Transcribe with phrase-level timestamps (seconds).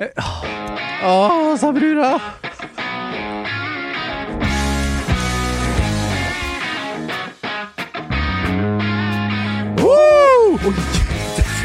[0.00, 0.10] Nei!
[1.06, 2.16] Å, sa brura.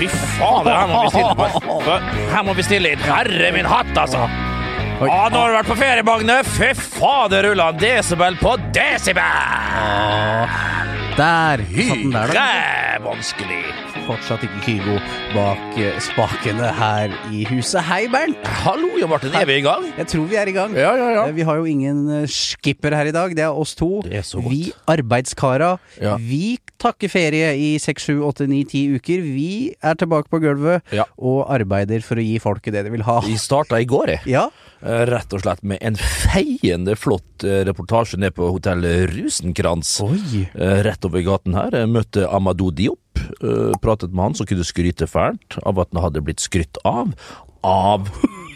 [0.01, 1.97] Fy fader, her må vi stille på.
[2.31, 3.03] Her må vi stille inn.
[3.05, 4.23] Herre min hatt, altså!
[5.01, 6.39] Ja, nå har du vært på ferie, Magne.
[6.45, 9.21] Fy fader, rulla desibel på desibel!
[11.17, 12.49] Der satt den der, da.
[13.05, 13.90] Vanskelig.
[14.11, 14.95] Fortsatt ikke Kygo
[15.31, 17.79] bak eh, spakene her i huset.
[17.87, 18.41] Hei, Bernt.
[18.65, 19.31] Hallo, Jon Martin.
[19.39, 19.85] Er vi i gang?
[19.95, 20.73] Jeg tror vi er i gang.
[20.75, 21.21] Ja, ja, ja.
[21.29, 23.31] Eh, Vi har jo ingen eh, skipper her i dag.
[23.37, 24.01] Det er oss to.
[24.03, 24.51] Det er så godt.
[24.51, 25.69] Vi arbeidskara.
[26.03, 26.17] Ja.
[26.19, 29.23] Vi takker ferie i seks, sju, åtte, ni, ti uker.
[29.23, 29.47] Vi
[29.79, 31.05] er tilbake på gulvet Ja.
[31.15, 33.21] og arbeider for å gi folket det de vil ha.
[33.23, 34.27] Vi starta i går, jeg.
[34.35, 34.49] Ja,
[34.81, 39.91] Eh, Rett og slett med en feiende flott eh, reportasje ned på hotell Rusenkrantz.
[40.01, 40.47] Oi.
[40.57, 41.69] Eh, Rett over gaten her.
[41.83, 42.97] Jeg møtte Amadou Diop.
[43.43, 47.13] Eh, Pratet med han som kunne skryte fælt av at han hadde blitt skrytt av.
[47.63, 48.07] Av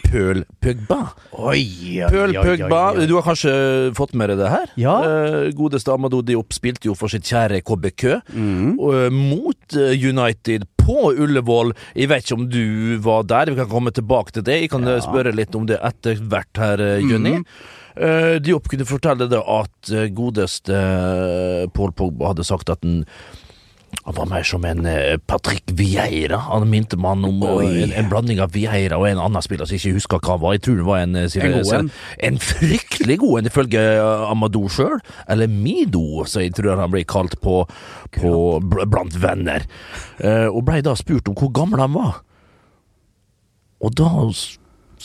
[0.06, 0.98] Pøl Pøgba.
[1.34, 1.62] Oi,
[1.98, 3.06] oi, Pøl oi, oi, Pøgba, oi.
[3.10, 3.54] du har kanskje
[3.98, 4.72] fått med deg det her?
[4.80, 4.94] Ja.
[5.06, 8.78] Eh, godeste Amadou Diop spilte jo for sitt kjære KBK Mm.
[8.80, 11.74] eh, mot eh, United på Ullevål.
[11.98, 14.60] Jeg vet ikke om du var der, vi kan komme tilbake til det.
[14.62, 15.00] Jeg kan ja.
[15.02, 17.40] spørre litt om det etter hvert her, Jønni.
[17.42, 17.46] Mm.
[17.96, 20.78] Eh, Diop kunne fortelle det at godeste
[21.74, 23.04] Pål Pogba hadde sagt at han
[24.06, 26.38] han var mer som en eh, Patrick Vieira.
[26.52, 29.74] Han minte meg om eh, en, en blanding av Vieira og en annen spiller som
[29.74, 30.54] jeg ikke husker hva han var.
[30.58, 31.90] Jeg tror det var en, eh, En god en.
[32.30, 33.86] en fryktelig god en, ifølge
[34.30, 35.00] Amadou sjøl.
[35.32, 37.64] Eller Mido, så jeg tror han ble kalt på,
[38.14, 39.66] på blant venner.
[40.52, 42.22] Og blei da spurt om hvor gammel han var.
[43.82, 44.12] Og da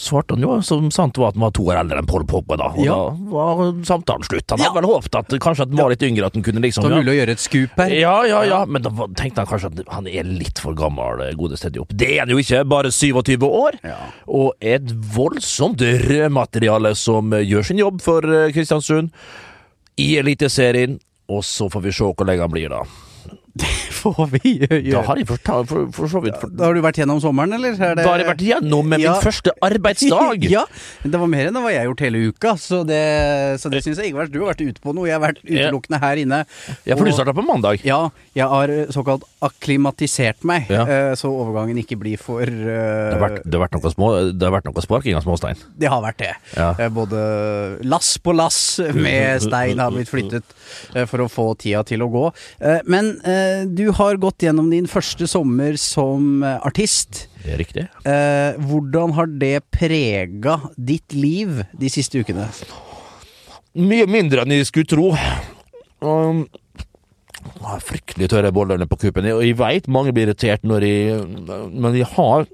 [0.00, 2.56] svarte han jo som sant var at han var to år eldre enn Paul Pogba,
[2.56, 2.68] da.
[2.72, 2.94] Og Ja.
[3.10, 4.48] da var samtalen slutt.
[4.50, 4.70] Han Ja.
[4.70, 6.90] hadde vel håpet at kanskje at han var litt yngre, at han kunne liksom Det
[6.90, 7.90] var mulig å gjøre et skup her.
[7.92, 11.34] Ja, ja, ja, men da tenkte han kanskje at han er litt for gammel, eh,
[11.36, 11.88] godeste Diop.
[11.94, 13.78] Det er han jo ikke, bare 27 år.
[13.84, 13.96] Ja.
[14.26, 19.10] Og et voldsomt rødmateriale som eh, gjør sin jobb for eh, Kristiansund
[19.98, 20.98] i Eliteserien.
[21.28, 22.82] Og så får vi se hvor lenge han blir, da.
[24.00, 26.80] Får vi gjøre Da har jeg for, for, for så vidt for, Da har du
[26.84, 27.74] vært gjennom sommeren, eller?
[27.76, 28.04] Er det...
[28.06, 29.12] Da har jeg vært gjennom med Ja.
[29.16, 30.46] min første arbeidsdag.
[30.56, 30.62] ja,
[31.02, 33.00] men det var mer enn det var jeg har gjort hele uka, så det,
[33.60, 36.00] så det syns jeg ikke Du har vært ute på noe, jeg har vært utelukkende
[36.00, 36.38] her inne.
[36.88, 37.84] Ja, for du Og- starta på mandag.
[37.84, 38.00] Ja,
[38.36, 40.82] jeg har eh, såkalt akklimatisert meg, Ja.
[40.86, 42.48] eh, så overgangen ikke blir for uh...
[42.48, 45.60] Det har vært, det har vært noe, små, det har vært noe sparking av småstein.
[45.80, 46.32] Det har vært det.
[46.56, 46.72] Ja.
[46.94, 47.20] Både
[47.84, 48.60] lass på lass
[48.96, 50.56] med stein har blitt flyttet
[51.10, 52.26] for å få tida til å gå.
[52.64, 57.26] Eh, Men eh, du har gått gjennom din første sommer som eh, artist.
[57.44, 57.86] Det er riktig.
[58.08, 62.48] Eh, Hvordan har det prega ditt liv de siste ukene?
[63.78, 65.12] Mye mindre enn jeg skulle tro.
[66.00, 66.44] Um,
[67.84, 71.20] fryktelig tørre boller på kuppen, og jeg veit mange blir irritert når jeg
[71.72, 72.48] Men jeg har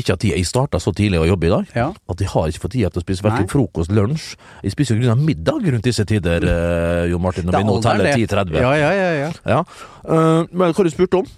[0.00, 0.24] ikke at.
[0.24, 1.88] Jeg starta så tidlig å jobbe i dag Ja.
[1.92, 5.02] at jeg har ikke fått tid til å spise verken frokost, lunsj Jeg spiser jo
[5.02, 8.58] grunn av middag rundt disse tider, eh, Jo Martin, når vi nå teller 10.30.
[8.60, 9.30] Ja, ja, ja, ja.
[9.44, 9.60] Ja.
[10.04, 11.28] Uh, men hva har du spurt om?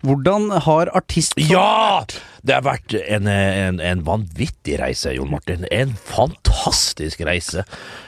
[0.00, 1.36] Hvordan har artist...
[1.50, 2.04] Ja!
[2.40, 5.66] Det har vært en, en, en vanvittig reise, Jon Martin.
[5.70, 7.66] En fantastisk reise.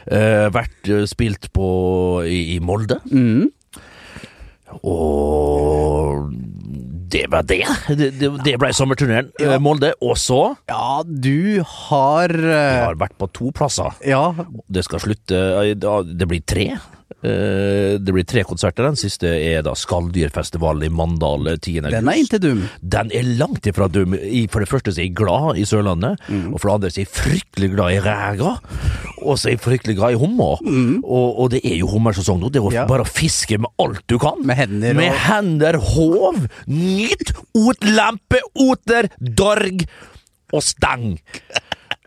[0.08, 1.68] Uh, vært eh, spilt på
[2.24, 2.96] i, i Molde.
[3.12, 3.50] Mm.
[4.88, 6.32] Og
[7.12, 7.62] det var det.
[7.88, 9.30] Det, det, det ble sommerturneen.
[9.40, 9.54] Ja.
[9.56, 9.92] eh, Molde.
[10.04, 10.40] Og så
[10.70, 13.92] Ja, du har Jeg eh, har vært på to plasser.
[14.08, 14.30] Ja,
[14.72, 15.74] Det skal slutte eh,
[16.08, 16.70] Det blir tre.
[17.22, 18.84] Eh, Det blir tre konserter.
[18.88, 21.78] Den siste er da Skalldyrfestivalen i Mandal eh, 10.
[21.84, 21.92] august.
[21.98, 22.62] den er ikke dum.
[22.82, 24.14] Den er langt ifra dum.
[24.50, 26.54] For det første så er jeg glad i Sørlandet, Mm.
[26.54, 28.52] og for det andre så er jeg fryktelig glad i ræga.
[29.22, 30.58] Og så er jeg fryktelig glad i hummer.
[31.04, 32.48] Og, og det er jo hummersesong nå.
[32.50, 32.74] Det er jo Mm.
[32.74, 32.86] Ja.
[32.86, 34.40] bare å fiske med alt du kan.
[34.46, 39.84] Med hender Med og- hender, håv, nyt, otlempe, oter, dorg
[40.52, 41.18] og stang.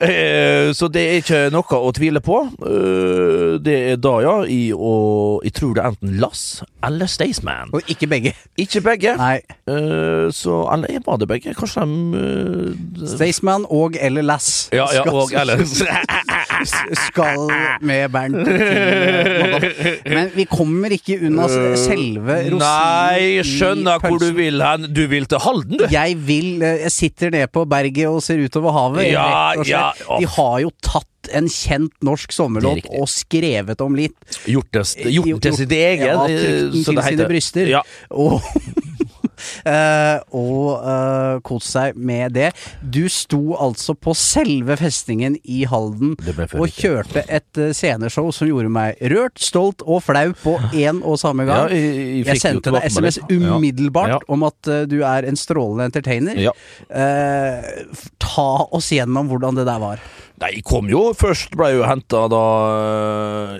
[0.03, 2.41] Eh, så det er ikke noe å tvile på.
[2.67, 4.35] Eh, det er da, ja.
[4.43, 6.41] I, og jeg tror det er enten Lass
[6.85, 7.71] eller Staysman.
[7.73, 8.33] Og ikke begge.
[8.59, 9.15] Ikke begge.
[9.19, 9.39] Nei.
[9.71, 11.53] Eh, så Eller var det begge?
[11.57, 15.63] Kanskje de Staysman og eller Lass Ja, ja, skal, og eller
[17.07, 17.41] skal
[17.85, 18.47] med Bernt
[20.05, 24.87] Men vi kommer ikke unna selve rosinen Nei, skjønner hvor du vil hen.
[24.93, 25.85] Du vil til Halden, du.
[25.91, 29.09] Jeg vil Jeg sitter nede på berget og ser utover havet.
[29.11, 30.17] Ja, rett ja.
[30.21, 34.17] De har jo tatt en kjent norsk sommerlåt er og skrevet om litt.
[34.49, 36.05] Gjort det, gjort det til sitt eget.
[36.05, 37.71] Ja, eh, trykt den til sine bryster.
[37.71, 37.81] Ja.
[38.13, 39.04] Og, eh,
[39.65, 42.51] og uh, kost seg med det.
[42.81, 46.15] Du sto altså på selve festningen i Halden
[46.55, 51.17] og kjørte et eh, sceneshow som gjorde meg rørt, stolt og flau på én og
[51.21, 51.69] samme gang.
[51.69, 54.19] Ja, jeg- jeg jeg sendte deg SMS umiddelbart Ja.
[54.19, 54.19] Ja.
[54.33, 56.37] om at eh, du er en strålende entertainer.
[56.89, 57.85] Eh,
[58.19, 59.99] ta oss gjennom hvordan det der var.
[60.41, 62.43] Nei, jeg kom jo først, ble jo henta da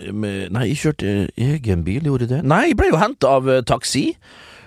[0.05, 2.41] eh, med, Nei, jeg kjørte egen bil, gjorde jeg det?
[2.51, 4.09] Nei, jeg ble jo henta av eh, taxi.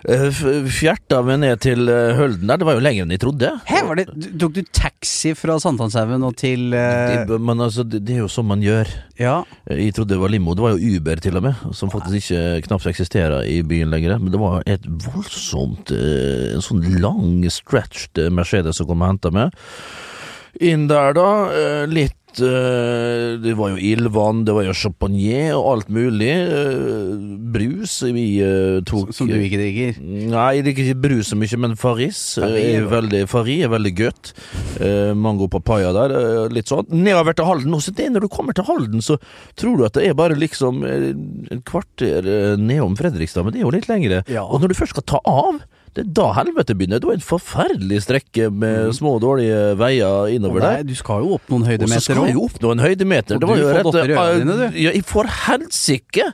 [0.07, 0.29] Eh,
[0.71, 3.51] Fjerta meg ned til eh, Hølden der, det var jo lenger enn jeg trodde.
[3.67, 4.07] Hæ, var det,
[4.39, 7.25] tok du taxi fra Sankthanshaugen og til uh...
[7.29, 8.91] Det, men altså, det, det er jo sånn man gjør.
[9.19, 9.41] Ja.
[9.73, 10.55] Jeg trodde det var limo.
[10.55, 14.19] Det var jo Uber til og med, som faktisk ikke knapt eksisterer i byen lenger.
[14.23, 19.13] Men det var et voldsomt eh, En sånn lang, stretched eh, Mercedes som kom og
[19.13, 19.57] henta meg.
[20.61, 21.27] Inn der, da.
[21.55, 26.31] eh, Litt eh, Det var jo ildvann, det var jo champagner og alt mulig.
[26.35, 27.13] eh,
[27.55, 27.95] Brus.
[28.03, 28.25] Vi
[28.87, 29.97] tok Som du ikke digger?
[30.03, 34.33] Nei, jeg liker ikke brus så mye, men Farris er veldig, er veldig godt.
[35.17, 36.15] Mango papaya der,
[36.53, 36.87] litt sånn.
[36.93, 37.75] Nedover til Halden.
[37.79, 39.17] Også det, når du kommer til Halden, så
[39.59, 42.29] tror du at det er bare liksom et kvarter
[42.61, 44.23] nedom Fredrikstad, men det er jo litt lengre.
[44.31, 44.45] Ja.
[44.45, 45.63] Og når du først skal ta av,
[45.97, 47.01] det er da helvete begynner.
[47.03, 50.87] Det var en forferdelig strekke med små, dårlige veier innover der.
[50.89, 52.45] Du skal jo opp noen høydemeter Og så skal jeg òg.
[52.49, 53.35] opp noen høydemeter.
[53.37, 54.79] Og Det var du jo får rett dotter i øynene, du.
[54.85, 56.33] Ja, får helsike!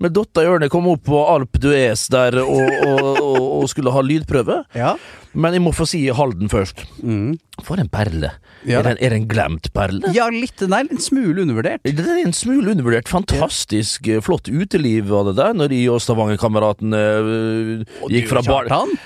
[0.00, 3.92] Med dotta i ørene kom opp på Alp Duez der og, og, og, og skulle
[3.94, 4.62] ha lydprøve.
[4.80, 4.94] Ja.
[5.36, 6.80] Men jeg må få si Halden først.
[7.06, 7.36] Mm.
[7.62, 8.32] For en perle.
[8.66, 8.80] Ja.
[8.80, 10.10] Er, det en, en glemt perle?
[10.16, 10.56] ja, litt.
[10.58, 11.84] Den er en smule undervurdert.
[11.84, 13.10] Det er en smule undervurdert.
[13.10, 18.70] Fantastisk eh, flott uteliv var det der, når jeg og Stavanger-kameratene eh, gikk fra bar...
[18.70, 18.96] Kjartan?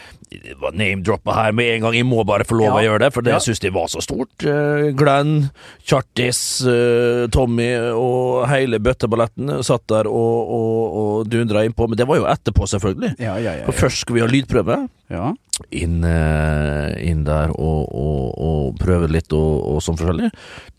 [0.75, 1.95] Name-droppa her med en gang.
[1.99, 3.39] Jeg må bare få lov å gjøre det, for det Ja.
[3.43, 4.45] syns de var så stort.
[4.45, 5.51] Eh, Glenn,
[5.87, 11.89] Kjartis, eh, Tommy og hele bøtteballetten satt der og, og, og dundra innpå.
[11.89, 13.15] Men det var jo etterpå, selvfølgelig.
[13.19, 13.65] Ja, ja, ja.
[13.67, 14.89] For først skulle vi ha lydprøve.
[15.11, 15.33] ja.
[15.71, 20.33] Inn, eh, inn der og, og, og prøve litt og, og sånn forskjellig.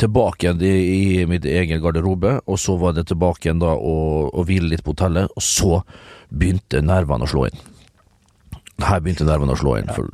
[0.03, 4.33] Tilbake igjen i, i mitt egen garderobe, og så var det tilbake igjen da og,
[4.35, 5.31] og hvile litt på hotellet.
[5.31, 5.79] Og så
[6.27, 7.63] begynte nervene å slå inn.
[8.83, 9.87] Her begynte nervene å slå inn.
[9.95, 10.09] For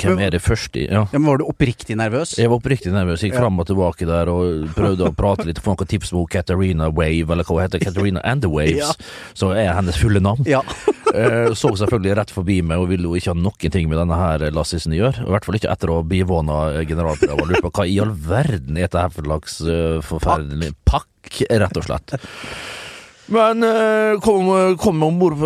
[0.00, 1.02] hvem er det første ja.
[1.12, 2.30] ja, men Var du oppriktig nervøs?
[2.40, 3.20] Jeg var oppriktig nervøs.
[3.20, 3.42] Gikk Ja.
[3.44, 5.60] fram og tilbake der og prøvde å prate litt.
[5.60, 7.82] Få noen tips på Katarina Wave, eller hva hun heter.
[7.84, 8.80] Katarina and the Waves.
[8.80, 8.88] Ja.
[9.36, 10.46] Så er hennes fulle navn.
[10.48, 10.62] Ja.
[11.16, 14.16] Eh, så selvfølgelig rett forbi meg og ville jo ikke ha noen ting med denne
[14.18, 15.22] her Lassisen å gjøre.
[15.22, 17.38] I hvert fall ikke etter å ha bivåna generalprøven.
[17.40, 21.38] Og lurt på hva i all verden er dette her for slags eh, forferdelig pakk,
[21.62, 22.18] rett og slett.
[23.32, 24.50] Men eh, kom,
[24.82, 25.40] kom om bord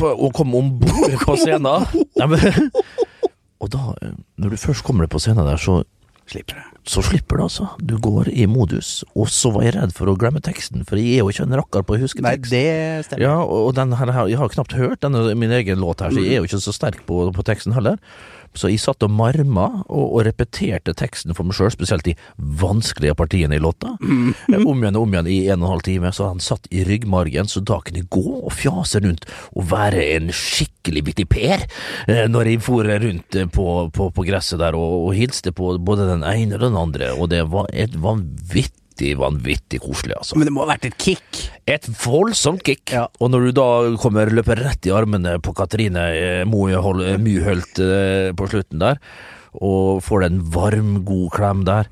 [0.00, 1.86] på, kom om bord på scenen.
[2.22, 2.70] Nei, men,
[3.62, 5.82] og da, eh, når du først kommer på scenen der, så
[6.30, 6.62] Slipper det.
[6.88, 7.66] så slipper det, altså.
[7.82, 9.02] Du går i modus.
[9.18, 11.56] Og så var jeg redd for å glemme teksten, for jeg er jo ikke en
[11.58, 12.62] rakker på å huske Nei, det
[13.08, 13.24] stemmer.
[13.26, 16.36] Ja, og den her, jeg har knapt hørt denne min egen låt her, så jeg
[16.38, 17.98] er jo ikke så sterk på, på teksten heller.
[18.54, 23.14] Så jeg satt og marma og, og repeterte teksten for meg sjøl, spesielt de vanskelige
[23.16, 23.94] partiene i låta.
[24.02, 26.68] Eh, Om igjen og om igjen i en og en halv time, så han satt
[26.70, 29.24] i ryggmargen, så da kunne jeg gå og fjase rundt
[29.56, 31.64] og være en skikkelig vittig per
[32.08, 36.10] eh, når jeg for rundt på, på, på gresset der og, og hilste på både
[36.10, 38.81] den ene og den andre, og det var et vanvittig
[39.18, 40.38] vanvittig koselig, altså.
[40.38, 41.42] Men det må ha vært et kick.
[41.70, 42.84] Et voldsomt kick.
[42.94, 43.06] Ja.
[43.20, 43.68] Og når du da
[44.02, 49.00] kommer løper rett i armene på Katrine eh, eh, Myhølt eh, på slutten der,
[49.52, 51.90] og får en varm, god klem der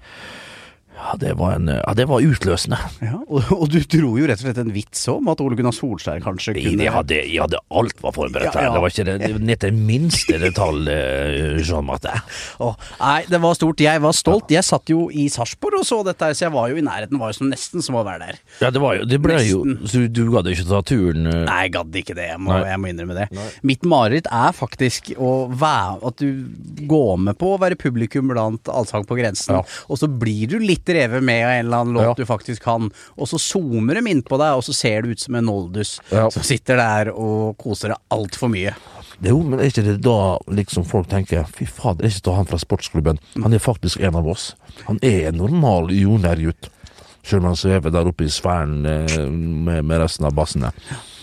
[1.00, 2.76] Ja, det var, en, ja, det var utløsende.
[3.00, 5.72] Ja, og, og du dro jo rett og slett en vits om at Ole Gunnar
[5.72, 8.66] Solskjær kanskje kunne Jeg hadde, jeg hadde alt var forberedt her.
[8.68, 8.74] ja.
[8.74, 9.14] Det var ikke det,
[9.48, 12.20] det til minste detalj, eh, Jean Martin.
[12.60, 13.80] Oh, Nei, det var stort.
[13.80, 14.52] Jeg var stolt.
[14.52, 17.16] Jeg satt jo i Sarpsborg og så dette, så jeg var jo i nærheten.
[17.20, 18.40] Var jo som nesten som å være der.
[18.60, 21.24] Ja, det var jo Det ble jo Så du, du gadd ikke ta turen?
[21.32, 22.28] eh, Nei, jeg gadd ikke det.
[22.34, 23.26] Jeg må, jeg må innrømme det.
[23.66, 26.44] Mitt mareritt er faktisk å være At du
[26.90, 29.64] går med på å være publikum blant Allsang på grensen, Ja.
[29.88, 32.14] og så blir du litt revet med en eller annen låt Ja.
[32.14, 35.20] du faktisk kan, og så zoomer de inn på deg, og så ser du ut
[35.20, 36.28] som en noldus Ja.
[36.30, 38.74] som sitter der og koser deg altfor mye.
[39.22, 42.56] Jo, men er ikke det da liksom folk tenker Fy fader, er ikke han fra
[42.56, 43.18] sportsklubben?
[43.42, 44.54] Han er faktisk en av oss.
[44.86, 46.70] Han er en normal jordnærgutt.
[47.22, 50.72] Selv om han svever der oppe i sfæren eh, med, med resten av bassene.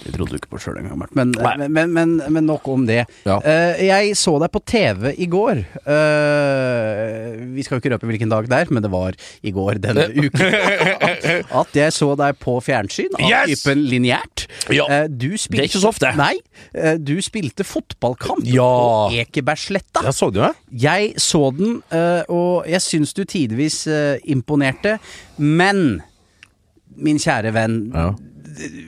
[0.04, 3.02] Det trodde du ikke på sjøl engang, men, men, men, men, men nok om det.
[3.28, 3.38] Ja.
[3.42, 5.64] Uh, jeg så deg på TV i går.
[5.88, 9.82] Uh, vi skal jo ikke røpe hvilken dag det er, men det var i går
[9.84, 10.58] denne uken.
[11.02, 11.26] At,
[11.62, 13.64] at jeg så deg på fjernsyn av Yes!
[13.64, 14.46] typen lineært.
[14.74, 14.86] Ja.
[14.86, 16.14] Uh, spilte, Det er ikke så ofte.
[16.18, 16.34] Nei.
[17.04, 18.68] du spilte fotballkamp Ja.
[18.68, 20.04] på Ekebergsletta.
[20.08, 20.52] Jeg så det
[20.84, 21.80] Jeg så den,
[22.34, 23.84] og jeg syns du tidvis
[24.28, 24.98] imponerte,
[25.38, 26.02] men
[26.98, 28.12] min kjære venn, Ja.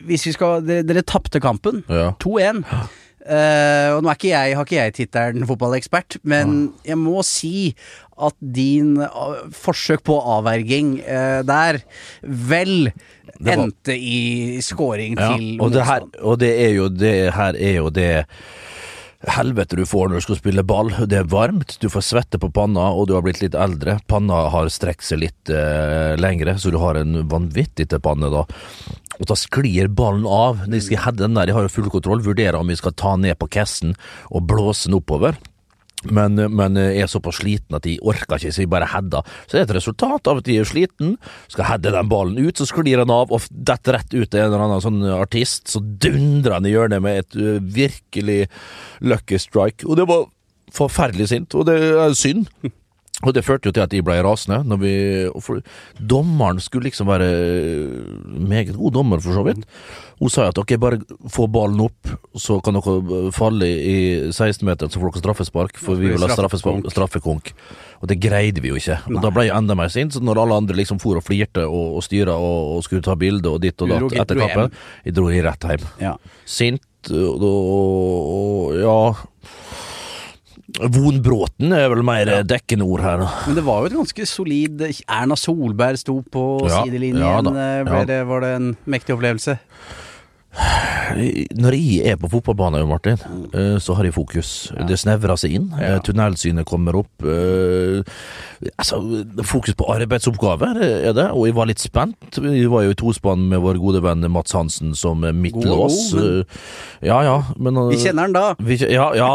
[0.10, 1.84] Hvis vi skal Dere, dere tapte kampen.
[1.90, 2.12] Ja.
[2.24, 2.64] 2-1.
[3.30, 7.76] Eh, og nå er ikke jeg, har ikke jeg tittelen fotballekspert, men jeg må si
[8.20, 11.82] at din uh, forsøk på avverging eh, der
[12.24, 12.90] vel
[13.40, 16.24] var- endte i scoring Ja, til og, det her, motstand.
[16.32, 18.10] og det er jo det her er jo det
[19.28, 20.92] helvete du får når du skal spille ball.
[21.12, 23.98] Det er varmt, du får svette på panna, og du har blitt litt eldre.
[24.08, 28.46] Panna har strekt seg litt eh, lengre, så du har en vanvittig til panne da.
[29.20, 30.64] Og da sklir ballen av.
[30.72, 32.24] De skal heade den der, de har jo full kontroll.
[32.24, 33.98] Vurderer om vi skal ta ned på casten
[34.30, 35.36] og blåse den oppover.
[36.08, 39.25] Men, men er såpass sliten at de orker ikke, så de bare header.
[39.44, 41.18] Så det er et resultat av at de er sliten,
[41.51, 44.48] skal heade den ballen ut, så sklir den av og detter rett ut til en
[44.48, 45.68] eller annen sånn artist.
[45.74, 48.46] Så dundrer han i hjørnet med et uh, virkelig
[49.03, 49.88] lucky strike.
[49.89, 50.29] Og det var
[50.75, 52.48] forferdelig sint, og det er synd.
[53.28, 54.62] Og det førte jo til at de ble rasende.
[54.64, 54.94] Når vi,
[55.44, 55.60] for,
[56.00, 57.28] dommeren skulle liksom være
[58.32, 59.66] meget god dommer, for så vidt.
[60.20, 63.98] Hun sa at ok, bare få ballen opp, så kan dere falle i
[64.32, 67.54] 16-meteren, så får dere straffespark, for vi vil ha straffekonk.
[68.00, 69.02] Og det greide vi jo ikke.
[69.12, 71.66] Og Da ble jeg enda mer sint, så når alle andre liksom for og flirte
[71.68, 75.20] og, og styra og, og, skulle ta bilde og ditt og datt etter kampen, jeg
[75.20, 75.90] dro i rett hjem.
[76.00, 76.16] Ja.
[76.48, 79.00] Sint og, og ja
[80.78, 82.42] Vonbråten er vel mer ja.
[82.46, 83.24] dekkende ord her.
[83.48, 87.24] Men det var jo et ganske solid Erna Solberg sto på ja, sidelinjen.
[87.24, 89.58] Ja, ble det, var det en mektig opplevelse?
[91.63, 93.20] Når jeg er på fotballbanen, Martin,
[93.53, 94.72] eh, så har jeg fokus.
[94.74, 94.86] Ja.
[94.89, 95.68] Det snevrer seg inn.
[95.77, 95.96] Ja.
[95.96, 97.12] Eh, tunnelsynet kommer opp.
[97.24, 98.01] Eh,
[98.75, 99.01] altså,
[99.48, 102.39] fokus på arbeidsoppgaver er det, og jeg var litt spent.
[102.41, 106.10] Vi var jo i tospann med vår gode venn Mats Hansen som midtlås.
[107.06, 108.48] Ja ja, men Vi kjenner han da.
[108.60, 109.29] Vi, ja, ja,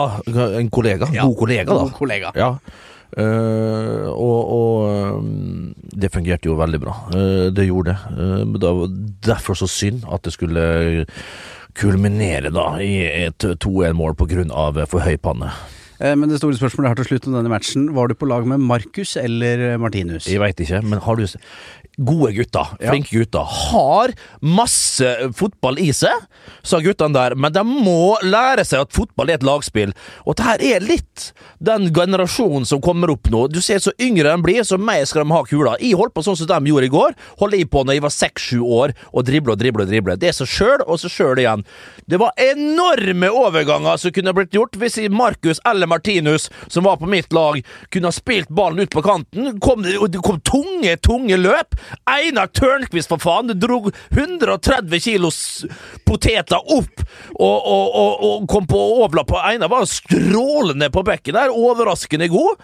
[0.59, 1.09] en kollega.
[1.15, 1.87] God kollega, da.
[1.87, 2.35] God kollega.
[2.39, 2.57] Ja.
[3.15, 6.95] Uh, og, og um, det fungerte jo veldig bra.
[7.15, 8.19] Uh, det gjorde det.
[8.19, 8.97] Uh, det var
[9.29, 10.65] derfor så synd at det skulle
[11.75, 15.53] kulminere da i et 2-1-mål på grunn av for høy panne.
[16.01, 18.63] Men det store spørsmålet her til slutt om denne matchen, var du på lag med
[18.63, 20.27] Markus eller Martinus?
[20.27, 21.27] Jeg veit ikke, men har du
[21.95, 23.23] Gode gutter, flinke ja.
[23.23, 25.07] gutter, har masse
[25.39, 26.25] fotball i seg,
[26.67, 29.93] sa guttene der, men de må lære seg at fotball er et lagspill.
[30.27, 31.29] Og det her er litt
[31.63, 33.45] den generasjonen som kommer opp nå.
[33.47, 35.77] Du ser så yngre de blir, så mer skal de ha kula.
[35.79, 37.15] Jeg holdt på sånn som de gjorde i går.
[37.39, 40.19] Holdt jeg på når jeg var seks-sju år og drible og drible og drible.
[40.19, 41.63] Det er seg sjøl og seg sjøl igjen.
[42.11, 47.07] Det var enorme overganger som kunne blitt gjort hvis Markus eller Martinus, som var på
[47.07, 49.61] mitt lag, kunne ha spilt ballen ut på kanten.
[49.61, 51.79] Kom, det kom tunge, tunge løp.
[52.11, 53.49] Einar Tørnquist, for faen!
[53.49, 55.39] Det dro 130 kilos
[56.05, 59.33] poteter opp og, og, og, og kom på overlapp.
[59.45, 62.61] Einar var strålende på bekken der, overraskende god.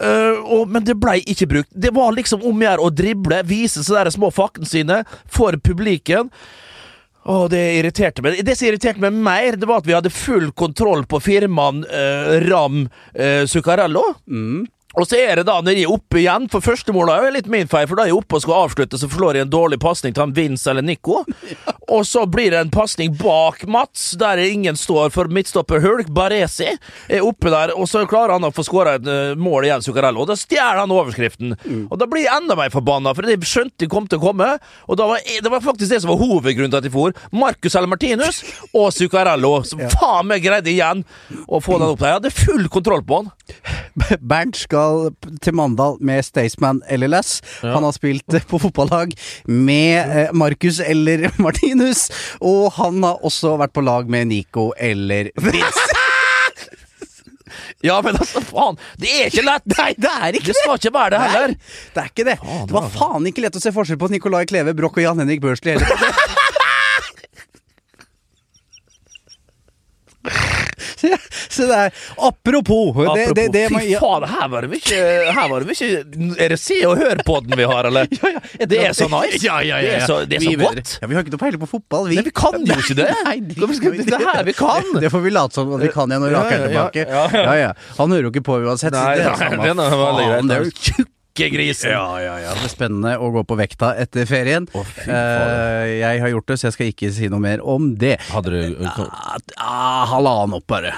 [0.00, 1.70] Uh, men det blei ikke brukt.
[1.72, 6.30] Det var liksom om å gjøre å drible, vise sånne små faktene sine for publikum.
[7.20, 8.38] Å, det irriterte meg.
[8.46, 12.38] Det som irriterte meg mer, det var at vi hadde full kontroll på firmaen uh,
[12.46, 14.06] Ram uh, Zuccarello.
[14.30, 14.64] Mm.
[14.98, 17.34] Og så er det da, når de er oppe igjen For første mål er jo
[17.36, 19.52] litt min feil, for da er jeg oppe og skal avslutte, så forslår jeg en
[19.52, 21.22] dårlig pasning til han Vince eller Nico.
[21.94, 26.10] Og så blir det en pasning bak Mats, der ingen står for midtstopper Hulk.
[26.14, 29.82] Baresi er oppe der, og så klarer han å få skåra et uh, mål igjen,
[29.82, 30.22] Zuccarello.
[30.22, 31.56] Og da stjeler han overskriften.
[31.58, 31.80] Mm.
[31.88, 34.52] Og da blir jeg enda mer forbanna, for de skjønte de kom til å komme.
[34.86, 37.16] Og var, det var faktisk det som var hovedgrunnen til at de for.
[37.34, 38.38] Marcus eller Martinus
[38.70, 41.02] og Zuccarello, som faen meg greide igjen
[41.48, 42.12] å få den opp der.
[42.12, 43.34] Jeg hadde full kontroll på han.
[44.30, 44.79] Bernt skal
[45.44, 47.38] til Mandal med Staysman eller Lass.
[47.62, 47.74] Ja.
[47.76, 49.14] Han har spilt på fotballag
[49.46, 52.08] med eh, Markus eller Martinus,
[52.40, 55.88] og han har også vært på lag med Nico eller Vince.
[57.82, 58.76] Ja, men altså, faen!
[59.00, 59.64] Det er ikke lett!
[59.72, 60.58] Nei, det er ikke det!
[60.60, 61.54] skal ikke være det heller.
[61.54, 62.36] Nei, det er ikke det.
[62.42, 65.22] Faen, det var faen ikke lett å se forskjell på Nicolai Kleve, Broch og Jan
[65.24, 66.36] Henrik Børsli heller.
[71.54, 75.00] Så det er Apropos, apropos det, det, det, Fy faen, her var det mye
[75.36, 78.10] Her var det mye Er det Se og Hør-podden vi har, eller?
[78.20, 79.40] Ja, ja, det er så nice.
[79.44, 80.90] Ja, ja, ja, det er så, det er så godt.
[81.00, 82.18] Ja, vi har ikke noe peiling på fotball, vi.
[82.18, 83.06] Nei, vi kan jo ikke det!
[83.28, 83.68] Nei, det,
[84.10, 84.90] det er her vi kan!
[85.00, 87.06] Det får vi late som at vi kan igjen når Rake er tilbake.
[87.08, 87.70] Ja, ja.
[87.98, 88.94] Han hører jo ikke på uansett.
[88.96, 90.50] Nei, det er det faen.
[90.50, 91.90] Det er jo tjukke grisen.
[91.90, 92.54] Ja, ja, ja.
[92.54, 94.66] Det blir spennende å gå på vekta etter ferien.
[94.74, 98.18] Oh, uh, jeg har gjort det, så jeg skal ikke si noe mer om det.
[98.30, 99.00] Hadde du uh,
[100.10, 100.94] Halvannen opp, bare.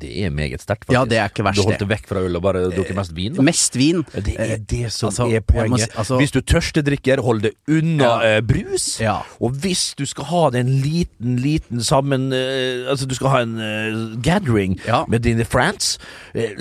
[0.00, 0.96] Det er meget sterkt, faktisk.
[0.96, 3.14] Ja, det er ikke verst, Du holdt det vekk fra øl og bare drukket mest
[3.16, 3.36] vin?
[3.36, 3.44] Da.
[3.46, 4.02] Mest vin.
[4.14, 5.88] Det er det som altså, er poenget.
[5.96, 8.36] Altså, hvis du tørstedrikker, hold det unna ja.
[8.38, 8.88] uh, brus.
[9.00, 9.16] Ja.
[9.40, 13.56] Og hvis du skal ha det en liten, liten sammen Altså, du skal ha en
[13.60, 15.04] uh, gathering ja.
[15.08, 15.96] med dine friends,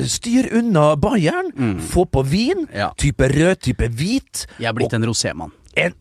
[0.06, 1.52] styr unna Bayern.
[1.56, 1.78] Mm.
[1.82, 2.68] Få på vin.
[2.98, 4.48] Type rød, type hvit.
[4.60, 5.56] Jeg er blitt og, en rosémann.
[5.76, 5.94] En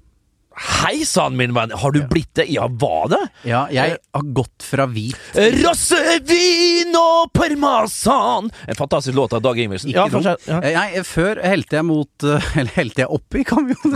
[0.55, 1.73] Hei sann, min venn!
[1.75, 2.45] Har du blitt det?
[2.53, 3.19] Ja, var det?
[3.49, 8.51] Ja, jeg har gått fra hvit Rossevin og parmesan!
[8.71, 9.91] En fantastisk låt av Dag Ingebrigtsen.
[9.91, 10.07] Ja,
[10.47, 10.61] Ja.
[10.63, 13.91] Nei, før helte jeg mot eh, Eller helte jeg oppi, kan vi jo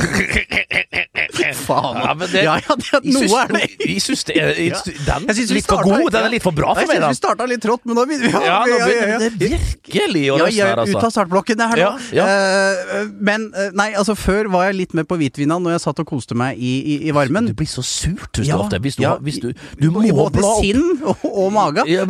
[1.54, 1.98] Faen.
[2.02, 3.62] Ja, det- ja, ja, det, Jeg syns- noe er det.
[3.86, 4.72] Jeg syns det er jeg
[5.06, 6.10] Den er litt for god.
[6.12, 7.96] Den er litt for bra for Jeg meg, synes syns vi starta litt trått, men
[8.00, 11.04] nå begynner vi Ja, nå begynner det virkelig å Ja, løsne jeg her, er Ut
[11.04, 11.92] av startblokken, det her nå.
[12.18, 15.82] Ja, Eh, men eh, nei, altså før var jeg litt med på hvitvina når jeg
[15.86, 17.46] satt og koste meg i, i, i varmen.
[17.50, 18.78] Du blir så surt hvis Ja, du ofte.
[18.84, 19.52] Hvis du, ja, hvis du,
[19.82, 21.84] du må både bla opp sinn og, og mage.
[21.88, 22.06] ja,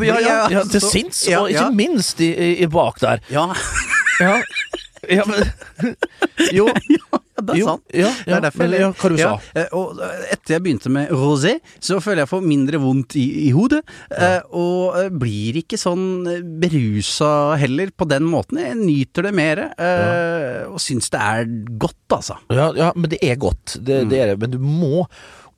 [0.50, 3.24] ja, til sinns, og ikke minst i, i, i bak der.
[3.32, 3.48] Ja,
[4.18, 4.40] Ja,
[5.10, 5.94] ja men
[6.54, 7.84] Jo, ja, det er Jo, sant.
[7.94, 9.30] ja, det er derfor ja, hva du sa.
[9.58, 9.98] eh, Og
[10.32, 13.80] etter jeg begynte med rosé, så føler jeg får mindre vondt i, i hodet.
[14.14, 18.60] eh, Og eh, blir ikke sånn eh, berusa heller på den måten.
[18.62, 22.38] Jeg nyter det mer, eh, og syns det er godt, altså.
[22.54, 23.78] ja, ja, men det er godt.
[23.80, 24.10] Det, Mm.
[24.10, 24.38] det er det.
[24.42, 25.06] Men du må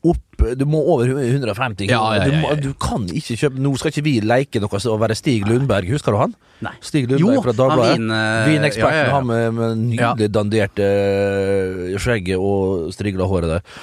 [0.06, 1.90] opp Du må over 150 kroner.
[1.90, 4.96] Ja, ja, ja, Du, du kan ikke kjøpe Nå skal ikke vi leke noe å
[5.00, 6.36] være Stig Lundberg, husker du han?
[6.64, 6.72] Nei.
[6.84, 7.98] Stig Lundberg Jo, fra han Dagbladet.
[7.98, 13.76] vin, uh, Vineksperten, han med, med nydelig danderte uh, skjegget og strigla håret der.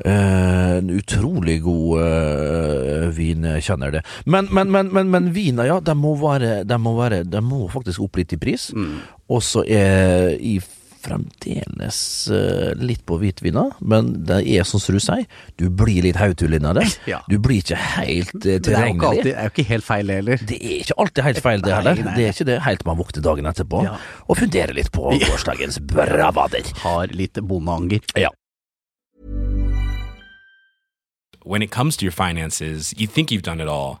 [0.00, 4.04] Eh, en utrolig god uh, vinkjenner, det.
[4.24, 7.64] Men, men, men, men, men viner, ja, de må, være, de, må være, de må
[7.72, 8.70] faktisk opp litt i pris.
[8.74, 9.00] Mm.
[9.30, 10.58] Og så er i
[11.00, 11.98] fremdeles
[12.30, 15.24] eh, litt på hvitvina, men det er som du sier,
[15.60, 16.86] du blir litt hautull av det.
[17.10, 17.20] Ja.
[17.30, 19.06] Du blir ikke helt uh, er ikke, tilregnelig.
[19.08, 20.42] alltid, det er jo ikke helt feil heller.
[20.46, 22.02] Det er ikke alltid helt feil, det heller.
[22.04, 23.94] nei, Det er ikke det helt man våkner dagen etterpå Ja.
[24.28, 26.70] og funderer litt på gårsdagens bravader.
[26.84, 28.04] Har litt bondeanger.
[28.20, 28.30] Ja.
[31.44, 34.00] When it comes to your finances, you think you've done it all.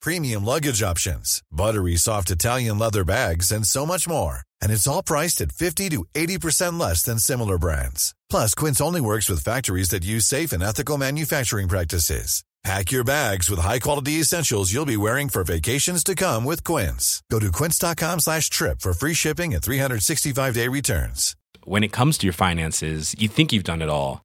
[0.00, 4.40] premium luggage options, buttery soft Italian leather bags, and so much more.
[4.60, 8.14] And it's all priced at 50 to 80% less than similar brands.
[8.28, 12.42] Plus, Quince only works with factories that use safe and ethical manufacturing practices.
[12.62, 17.22] Pack your bags with high-quality essentials you'll be wearing for vacations to come with Quince.
[17.30, 21.36] Go to quince.com slash trip for free shipping and 365-day returns.
[21.64, 24.24] When it comes to your finances, you think you've done it all.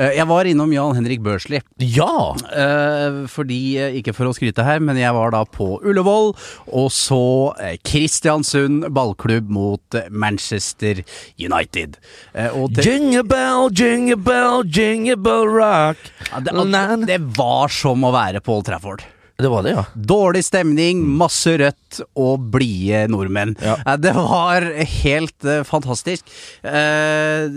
[0.00, 1.60] Jeg var innom Jan Henrik Børsli.
[1.82, 2.34] Ja!
[2.52, 6.32] Eh, fordi, eh, ikke for å skryte her, men jeg var da på Ullevål
[6.66, 7.20] og så
[7.60, 11.02] eh, Kristiansund ballklubb mot eh, Manchester
[11.38, 11.98] United.
[12.34, 15.96] Eh, Jingle bell, jingle bell, jingle bell rock.
[16.30, 19.06] ja, det, det var som å være på Old Trafford.
[19.40, 19.84] Det var det, ja.
[19.94, 23.54] Dårlig stemning, masse rødt og blide nordmenn.
[23.62, 23.78] Ja.
[23.84, 24.66] Eh, Det var
[25.04, 26.28] helt uh, fantastisk.
[26.64, 27.48] Uh,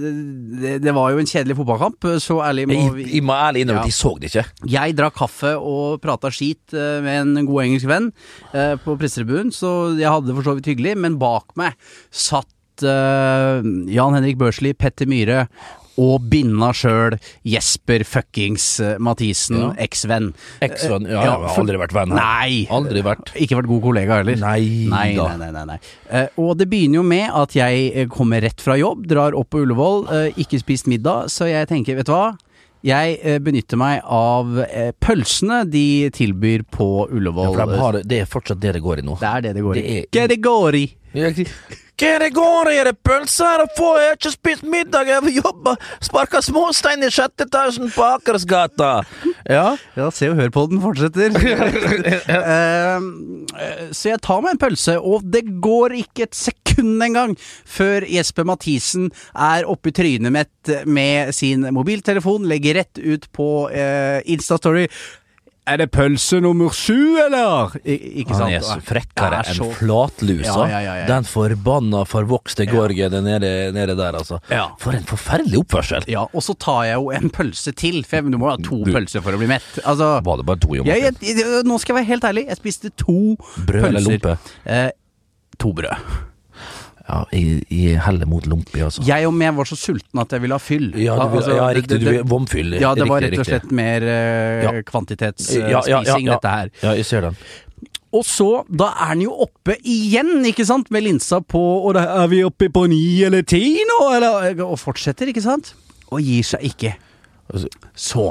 [0.64, 3.84] det, det var jo en kjedelig fotballkamp, så ærlig må vi jeg må ærlig innrømme
[3.86, 4.46] at jeg så det ikke.
[4.74, 8.10] Jeg drakk kaffe og prata skit uh, med en god engelsk venn
[8.84, 11.78] på pressetribunen, så jeg hadde det for så vidt hyggelig, men bak meg
[12.10, 12.50] satt
[12.84, 15.44] Jan Henrik Børsli, Petter Myhre
[15.98, 19.72] og binda sjøl Jesper fuckings eh, Mathisen, Ja.
[19.86, 20.32] eksvenn.
[20.66, 22.16] Eksvenn, ja, ja jeg har aldri vært venn.
[22.18, 22.68] Nei.
[22.74, 23.34] Aldri vært.
[23.36, 24.36] Ikke vært god kollega heller.
[24.42, 25.28] Nei Nei, da.
[25.38, 25.80] nei, nei, nei, nei.
[26.10, 29.50] Eh, og det begynner jo med at jeg eh, kommer rett fra jobb, drar opp
[29.54, 32.32] på Ullevål, eh, ikke spist middag, så jeg tenker, vet du hva?
[32.84, 37.54] Jeg eh, benytter meg av eh, pølsene de tilbyr på Ja, Ullevål.
[37.56, 39.16] for de har, det er fortsatt det det går i nå.
[39.22, 39.84] det er det det går i.
[40.12, 40.86] Det er- det går i?
[41.94, 42.78] Hva det går i?
[42.82, 43.92] Er det pølser å få?
[44.02, 48.90] Jeg har ikke spist middag, jeg har jobba, sparka småstein i sjette etasjen på Akersgata.
[49.46, 49.76] Ja.
[49.94, 51.38] Ja, se og hør på den fortsetter.
[52.34, 58.06] Eh, så jeg tar meg en pølse, og det går ikke et sekund engang før
[58.10, 64.88] Jesper Mathisen er oppi trynet mitt med sin mobiltelefon, legger rett ut på uh, Instastory.
[65.66, 67.72] Er det pølse nummer sju, eller?
[67.88, 68.50] I, ikke sant?
[68.52, 70.66] Han er så frekkere er enn så- flatlusa.
[70.68, 71.06] Ja, ja, ja.
[71.08, 74.42] Den forbanna forvokste gorgen nede, nede der, altså.
[74.84, 76.04] For en forferdelig oppførsel.
[76.12, 78.92] Ja, og så tar jeg jo en pølse til, for du må ha to Du-
[78.92, 79.80] pølser for å bli mett.
[79.86, 82.46] Altså, Var det bare to, i jeg, jeg, jeg, nå skal jeg være helt ærlig,
[82.52, 83.18] jeg spiste to
[83.66, 84.38] Brød eller lompe?
[84.66, 84.92] Eh,
[85.58, 85.96] to brød.
[87.04, 89.04] Ja, jeg, jeg heller mot lompi, altså.
[89.04, 90.86] Jeg og meg var så sulten at jeg ville ha fyll.
[90.96, 92.00] Ja, vil- Altså, ja riktig.
[92.00, 92.78] Du vil vomfyll.
[92.80, 93.50] Ja, det var rett og riktig.
[93.52, 94.72] slett mer uh, Ja.
[94.88, 96.16] kvantitetsspising, ja, ja.
[96.32, 96.72] dette her.
[96.82, 97.36] Ja, jeg ser den.
[98.14, 102.04] Og så, da er den jo oppe igjen, ikke sant, med linsa på, og da
[102.24, 105.74] er vi oppe på ni eller ti nå, eller, og fortsetter, ikke sant?
[106.14, 106.94] Og gir seg ikke.
[107.52, 108.28] Altså, Så,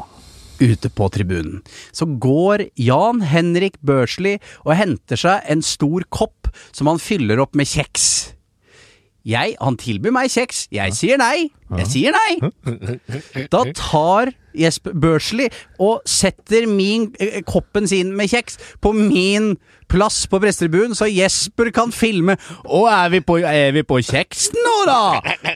[0.63, 1.61] ute på tribunen,
[1.93, 7.59] så går Jan Henrik Børsli og henter seg en stor kopp som han fyller opp
[7.59, 8.07] med kjeks.
[9.29, 12.51] Jeg, han tilbyr meg kjeks, jeg sier nei, jeg sier nei.
[13.53, 15.49] Da tar Jesper Børsli
[15.83, 19.55] og setter min, eh, koppen sin med kjeks på min
[19.93, 22.37] plass på pressetribunen, så Jesper kan filme.
[22.65, 25.01] Og er vi på, er vi på kjeksen nå, da?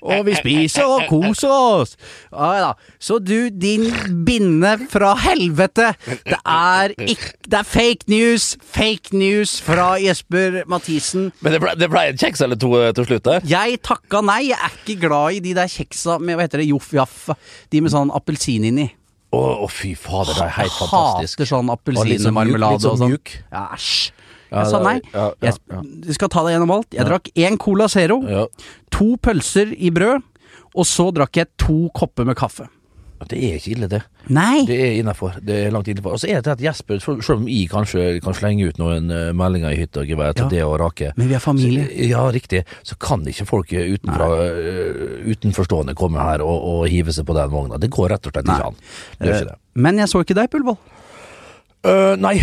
[0.02, 1.96] Og vi spiser og koser oss.
[2.32, 2.74] Ja.
[3.00, 3.88] Så du, din
[4.26, 5.92] binne fra helvete.
[6.06, 8.56] Det er ikke Det er fake news.
[8.60, 11.30] Fake news fra Jesper Mathisen.
[11.40, 13.46] Men det ble, det ble en kjeks eller to eh, til slutt der?
[13.46, 14.48] Jeg takka nei.
[14.50, 17.28] Jeg er ikke glad i de der kjeksa med hva heter det, Joff Jaff.
[17.70, 18.85] De med sånn appelsin inni.
[19.34, 21.40] Å, å, fy fader, det er helt fantastisk.
[21.40, 23.32] Hater sånn Og litt sånn mjuk, appelsinmarmelade litt sånn og mjuk.
[23.50, 24.12] Ja, Æsj.
[24.46, 25.00] Ja, Jeg sa nei.
[25.10, 25.52] ja, ja.
[26.06, 26.86] Jeg skal ta deg gjennom alt.
[26.94, 28.20] Jeg drakk én Cola Zero,
[28.94, 30.22] to pølser i brød,
[30.76, 32.68] og så drakk jeg to kopper med kaffe.
[33.26, 34.02] Det er ikke ille, det.
[34.28, 34.66] Nei!
[34.68, 35.38] Det er innafor.
[35.42, 36.12] Det er langt innafor.
[36.16, 39.30] Og så er det at Jesper, selv om jeg kanskje kan slenge ut noen eh,
[39.36, 40.50] meldinger i hytta og gevær til Ja.
[40.52, 41.86] det å rake Men vi er familie.
[41.88, 42.64] Så, ja, riktig.
[42.84, 47.50] Så kan ikke folk utenfra, eh, utenforstående komme her og, og hive seg på den
[47.50, 47.80] vogna.
[47.80, 48.76] Det går rett og slett ikke an.
[49.18, 49.58] Det gjør ikke det.
[49.86, 50.78] Men jeg så ikke deg Ullevål.
[51.86, 52.36] Øh, nei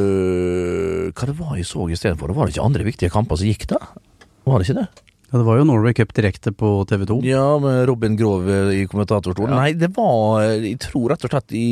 [0.00, 2.32] uh, Hva det var jeg så istedenfor?
[2.36, 3.80] Var det ikke andre viktige kamper som gikk, da?
[4.48, 4.88] Var det ikke det?
[5.30, 7.20] Ja, det var jo Norway Cup direkte på TV 2.
[7.28, 9.54] Ja, med Robin Grov eh, i kommentatorstolen.
[9.54, 11.70] Nei, det var Jeg tror rett og slett i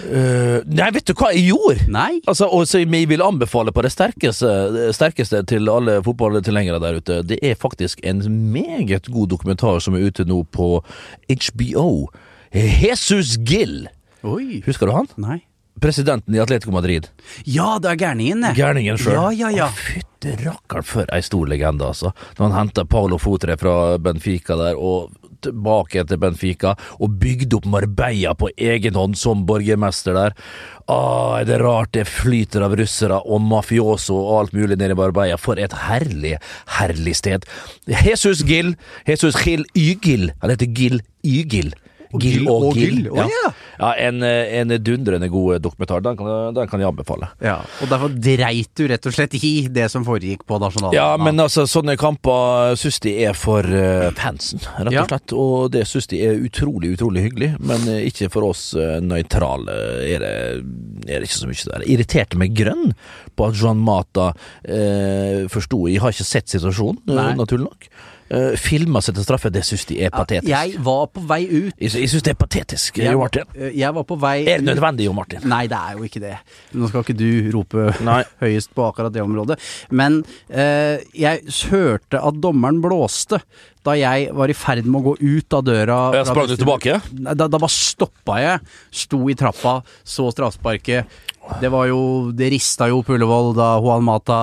[0.00, 1.84] Uh, Nei, vet du hva jeg gjorde?
[1.92, 2.22] Nei?
[2.24, 4.48] Altså, og så jeg vil anbefale på det sterkeste,
[4.96, 7.18] sterkeste til alle fotballtilhengere der ute.
[7.28, 10.70] Det er faktisk en meget god dokumentar som er ute nå på
[11.28, 12.08] HBO.
[12.56, 13.90] Jesus Gill.
[14.24, 14.62] Oi.
[14.64, 15.12] Husker du han?
[15.20, 15.42] Nei.
[15.80, 17.08] Presidenten i Atletico Madrid.
[17.44, 18.54] Ja, det er gærningen, det.
[18.58, 19.16] Gærningen sjøl.
[19.16, 19.70] Ja, ja, ja.
[19.74, 22.12] Fytti rakkeren, for ei stor legende, altså.
[22.38, 25.14] Når han henta Paulo Fotre fra Benfica der, og
[25.44, 30.36] tilbake til Benfica, og bygde opp Marbella på egen hånd som borgermester der.
[30.90, 34.98] Ah, er det rart det flyter av russere og mafioso og alt mulig nede i
[34.98, 35.38] Marbella.
[35.40, 36.36] For et herlig,
[36.78, 37.46] herlig sted.
[37.88, 38.74] Jesus Gill,
[39.08, 41.72] Jesus Gil Ygil, han heter Gil Ygil.
[42.18, 43.06] Gill og Gill.
[43.14, 43.26] Ja.
[43.78, 46.02] ja en, en dundrende god dokumentar.
[46.04, 47.30] Den kan, den kan jeg anbefale.
[47.44, 50.96] Ja, og derfor dreit du rett og slett i det som foregikk på nasjonalen.
[50.96, 55.36] Ja, men altså, sånne kamper syns de er for eh, fansen, rett og slett.
[55.36, 57.52] Og det syns de er utrolig, utrolig hyggelig.
[57.62, 58.70] Men eh, ikke for oss
[59.00, 60.34] nøytrale er det,
[61.06, 61.86] er det ikke så mye der.
[61.94, 62.94] Irriterte meg grønn
[63.36, 64.30] på at Jean Mata
[64.64, 67.34] eh, forsto Jeg har ikke sett situasjonen, eh, Nei.
[67.38, 67.90] naturlig nok.
[68.30, 70.46] Uh, Filma seg til straffe, det syns de er patetisk.
[70.52, 71.72] Jeg var på vei ut.
[71.82, 73.48] Jeg, jeg syns det er patetisk, Jo Martin.
[73.56, 75.42] eh, jeg var på vei Er det nødvendig, Jo Martin?
[75.50, 76.36] Nei, det er jo ikke det.
[76.78, 78.20] Nå skal ikke du rope Nei.
[78.44, 79.58] høyest på akkurat det området.
[79.90, 80.20] Men
[80.54, 83.40] uh, jeg hørte at dommeren blåste
[83.82, 85.98] da jeg var i ferd med å gå ut av døra.
[86.18, 86.98] Jeg sprang du tilbake?
[87.10, 88.60] Da, da bare stoppa jeg,
[88.92, 91.08] sto i trappa, så straffesparket.
[91.62, 92.00] Det var jo
[92.36, 94.36] Det rista jo på Ullevål da Juan Mata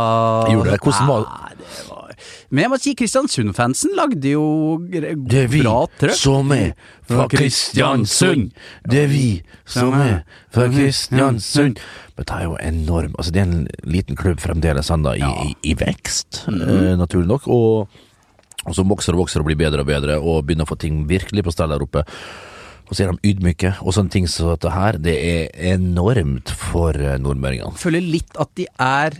[0.49, 0.79] Gjorde det?
[0.81, 2.06] Hvordan var- Nei, det var
[2.49, 4.43] Men jeg må si Kristiansund-fansen lagde jo
[4.89, 6.15] Det er vi bra trøkk.
[6.17, 6.73] som er
[7.07, 8.51] fra Kristiansund.
[8.87, 9.25] Det er vi
[9.65, 11.79] som er fra Kristiansund.
[12.17, 15.55] Men det er jo enorm Altså, det er en liten klubb fremdeles ennå i, i,
[15.71, 17.47] i vekst, eh, naturlig nok.
[17.47, 18.03] Og
[18.67, 21.05] Og så vokser og vokser og blir bedre og bedre, og begynner å få ting
[21.07, 22.01] virkelig på stell der oppe.
[22.89, 26.91] Og så er de ydmyke, og sånne ting som dette her, det er enormt for
[26.99, 27.77] eh, nordmøringene.
[27.79, 29.15] Føler litt at de er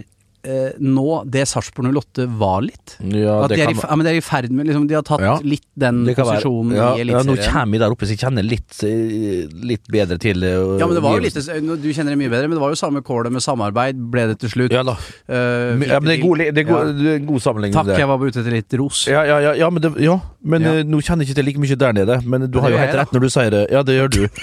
[0.80, 2.95] nå det Sarpsborg 08 var litt.
[3.02, 4.95] Ja, at det de, er i, ja, men de er i ferd med liksom, De
[4.95, 8.15] har tatt Ja, litt den posisjonen ja, i Ja, nå kommer vi der oppe, så
[8.15, 11.36] jeg kjenner litt, eh, litt bedre til eh, Ja, men det var jo litt
[11.84, 14.38] Du kjenner det mye bedre, men det var jo samme kålet med samarbeid, ble det
[14.45, 14.76] til slutt.
[14.76, 14.95] Ja da.
[15.28, 17.78] Uh, Ja, men det er god, det er god, det er en god sammenligning.
[17.78, 19.04] Takk, jeg var ute etter litt ros.
[19.12, 21.95] Ja, ja, men, det, ja, men eh, nå kjenner jeg ikke til like mye der
[21.97, 22.19] nede.
[22.26, 23.63] Men du har jo helt rett når du sier det.
[23.73, 24.23] Ja, det gjør du.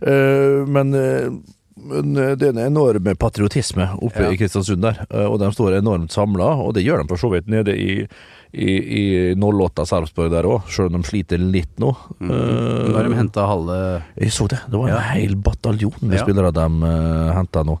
[0.00, 1.32] Eh, men, eh, eh,
[1.76, 4.30] det er en enorm patriotisme oppe Ja.
[4.30, 5.06] i Kristiansund der.
[5.10, 8.06] eh, og de står enormt samla, og det gjør de for så vidt nede i,
[8.52, 11.94] i, i 08 Sarpsborg der òg, sjøl om de sliter litt nå.
[12.20, 14.60] Nå Eh, har de henta halve jeg så det.
[14.68, 15.00] Det var en Ja.
[15.14, 16.24] hel bataljon med Ja.
[16.24, 17.78] spillere de uh, henta nå.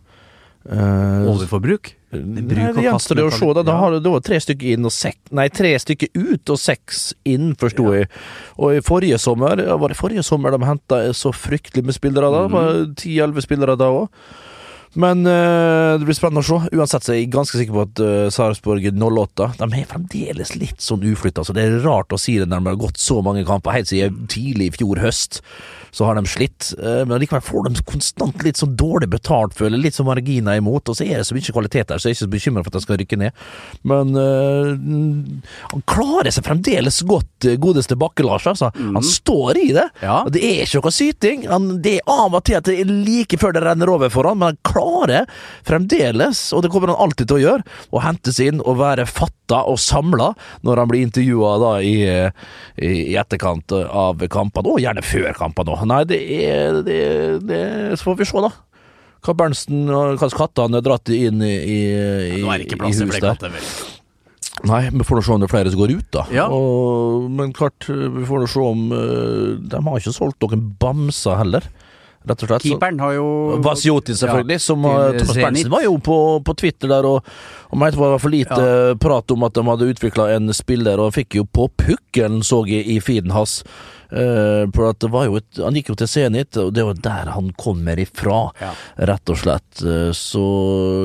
[0.68, 1.94] Eh, overforbruk.
[2.12, 3.46] Nei, bruk og det gjenstår det å se.
[3.56, 6.60] Da, da har det, da tre stykker inn og sek, Nei, tre stykker ut og
[6.60, 8.10] seks inn, forsto jeg.
[8.58, 12.32] Og i forrige sommer ja, Var det forrige sommer de henta så fryktelig med spillere
[12.34, 12.44] da?
[12.50, 12.94] Mhm.
[13.00, 14.08] Ti-elleve spillere da òg.
[14.98, 16.74] Men uh, det blir spennende å se.
[16.74, 20.82] Uansett så er jeg ganske sikker på at uh, Sarpsborg 08 De er fremdeles litt
[20.82, 23.46] sånn uflytta, så det er rart å si det når de har gått så mange
[23.46, 23.76] kamper.
[23.78, 25.44] Helt siden tidlig i fjor høst
[25.90, 29.78] så har de slitt, eh, men likevel får de konstant litt sånn dårlig betalt, føler
[29.78, 29.86] jeg.
[29.88, 32.18] Litt sånn marginer imot, og så er det så mye kvalitet der, så jeg er
[32.18, 33.44] ikke så bekymra for at de skal rykke ned.
[33.90, 35.40] Men mm,
[35.72, 38.70] han klarer seg fremdeles godt, eh, godeste Bakke-Lars, altså.
[38.78, 39.88] Han står i det.
[40.04, 40.20] Ja.
[40.24, 41.46] Og det er ikke noe syting.
[41.50, 44.28] Han, det er av og til at det er like før det renner over for
[44.28, 45.28] han, men han klarer
[45.66, 49.64] fremdeles, og det kommer han alltid til å gjøre, å hentes inn og være fatta
[49.66, 50.30] og samla
[50.66, 51.94] når han blir intervjua i,
[52.78, 55.79] i etterkant av kampene, og gjerne før kampene òg.
[55.88, 56.98] Nei, det er det,
[57.46, 57.62] det,
[58.00, 58.50] Så får vi se, da.
[59.20, 61.80] Hva Berntsen og hva kattene har dratt inn i, i,
[62.40, 63.34] i, er i til hus flere der.
[63.34, 63.66] katter, vel.
[64.68, 66.24] Nei, vi får nå se om det er flere som går ut, da.
[66.34, 66.46] Ja.
[66.52, 71.38] Og, men klart, vi får nå se om eh, De har ikke solgt noen bamser
[71.40, 71.68] heller,
[72.28, 72.66] rett og slett.
[72.66, 73.28] Keeperen har jo
[73.64, 74.58] Vasjoti, selvfølgelig.
[74.58, 75.36] Ja, som Thomas.
[75.36, 77.30] Berntsen var jo på, på Twitter der og,
[77.70, 81.14] og mente det var for lite prat om at de hadde utvikla en spiller, og
[81.16, 83.60] fikk jo på pukkelen, så jeg, i feeden hans.
[84.10, 86.96] Uh, for at det var jo et, Han gikk jo til Zenit, og det var
[86.98, 88.72] der han kommer ifra, Ja.
[89.06, 89.82] rett og slett.
[89.86, 90.42] Eh, Så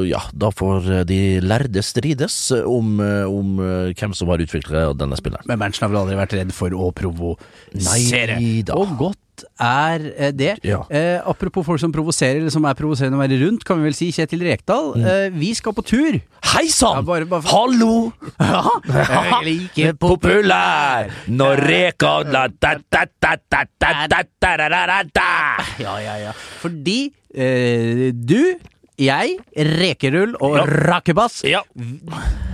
[0.10, 3.58] ja, da får de lærde strides om, eh, om
[3.94, 5.46] hvem som har utvikla denne spilleren.
[5.46, 8.40] Men Berntsen har vel aldri vært redd for å provosere.
[8.40, 8.74] Nei da.
[8.74, 9.22] Og godt
[9.62, 10.54] er eh, det.
[10.64, 10.84] Ja.
[10.90, 13.98] Eh, apropos folk som provoserer, eller som er provoserende å være rundt, kan vi vel
[13.98, 14.94] si Kjetil Rekdal.
[14.96, 15.08] Mm.
[15.12, 16.20] Eh, vi skal på tur.
[16.54, 17.00] Hei sann!
[17.00, 17.44] Ja, bare, bare...
[17.50, 18.12] Hallo!
[19.76, 22.30] Jeg er populær når Rekdal
[25.82, 26.32] Ja, ja, ja.
[26.62, 27.00] Fordi
[27.34, 28.56] eh, du
[28.98, 30.66] jeg, Rekerull og Ja.
[30.66, 31.62] Rakebass Ja.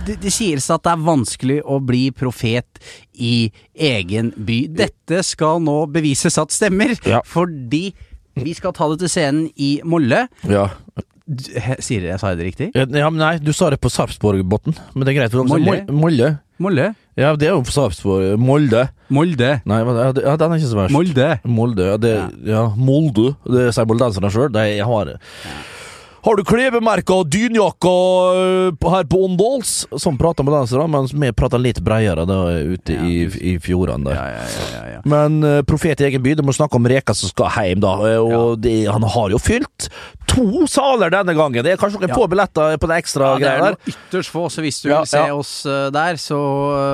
[0.06, 2.80] det, det sies at det er vanskelig å bli profet
[3.14, 4.66] i egen by.
[4.68, 7.20] Dette skal nå bevises at stemmer, Ja.
[7.26, 7.92] fordi
[8.34, 10.28] vi skal ta det til scenen i Molle.
[10.48, 10.68] Ja.
[11.78, 12.70] Sier jeg sa det riktig?
[12.74, 15.30] Ja, men nei, du sa det på Sarpsborg-båten, men det er greit.
[15.32, 15.84] For Molle.
[15.88, 16.32] Molde?
[16.58, 16.94] Molle?
[17.16, 18.38] Ja, det er jo på Sarpsborg.
[18.40, 18.88] Molde.
[19.12, 19.60] Molde.
[19.68, 20.92] Nei, men, ja, den er ikke så verst.
[20.94, 21.28] Molde.
[21.44, 22.12] Molde, ja, det,
[22.48, 22.64] ja.
[22.76, 23.36] Molde.
[23.46, 24.50] Det sier moldenserne sjøl.
[24.52, 25.12] De har
[26.22, 29.72] Har du klebemerker og dynjakker øh, her på Åndals?
[29.98, 34.14] Sånn prater med dansere, mens vi prater litt bredere da, ute i, i fjordene.
[34.14, 35.00] Ja, ja, ja, ja, ja.
[35.08, 37.96] Men uh, profet i egen by, du må snakke om Reka som skal hjem, da.
[38.12, 39.88] eh, Og det, han har jo fylt
[40.32, 41.62] to saler denne gangen.
[41.64, 42.16] Det er kanskje noen Ja.
[42.16, 43.76] få billetter på den ekstra Ja, det er greia der.
[43.76, 46.38] noe ytterst få, så hvis du vil se oss eh, der, så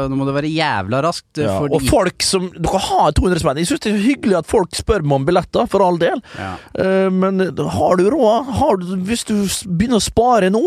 [0.04, 1.38] eh, nå må det være jævla raskt.
[1.38, 3.56] eh, og folk som Dere har 200 spenn.
[3.62, 6.20] Jeg syns det er hyggelig at folk spør meg om billetter, for all del.
[6.38, 6.56] Ja.
[7.10, 8.50] Men har du råd?
[8.58, 9.34] Har du, hvis du
[9.70, 10.62] begynner å spare nå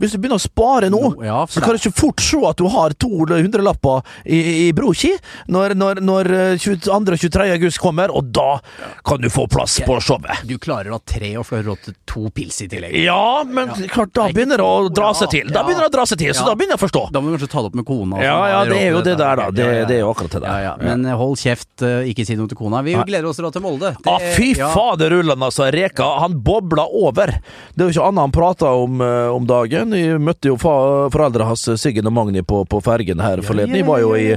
[0.00, 2.56] Hvis du begynner å spare nå, no, ja, så kan du ikke fort se at
[2.56, 5.10] du har to hundrelapper i, i Broki
[5.52, 6.90] når, når, når eh, 22.
[6.90, 7.46] og 23.
[7.58, 8.58] august kommer, og da
[9.06, 10.42] kan du få plass på showet.
[10.48, 12.96] Du klarer da tre og flere råd til to pils i tillegg.
[13.04, 15.50] Ja, men klart, da begynner det å dra seg til.
[15.52, 17.04] Da begynner det å dra seg til, så da begynner jeg å forstå.
[17.14, 18.20] Da må du kanskje ta det opp med kona.
[18.24, 19.48] Ja, sånn, ja, det er jo det der, da.
[19.60, 20.50] Det, det er jo akkurat det der.
[20.50, 20.74] Ja, ja.
[20.80, 22.80] Men eh, hold kjeft, eh, ikke si noe til kona.
[22.86, 23.92] Vi gleder oss dra til Molde.
[24.00, 25.68] Det- Ah, fy fader rullan, altså.
[25.70, 27.30] Reka, han bobla over.
[27.76, 29.89] Det er jo ikke annet han prater om eh, om dagen.
[29.92, 33.76] Vi møtte jo foreldra hans, Siggen og Magni, på, på fergen her forleden.
[33.80, 34.28] Jeg var jo i,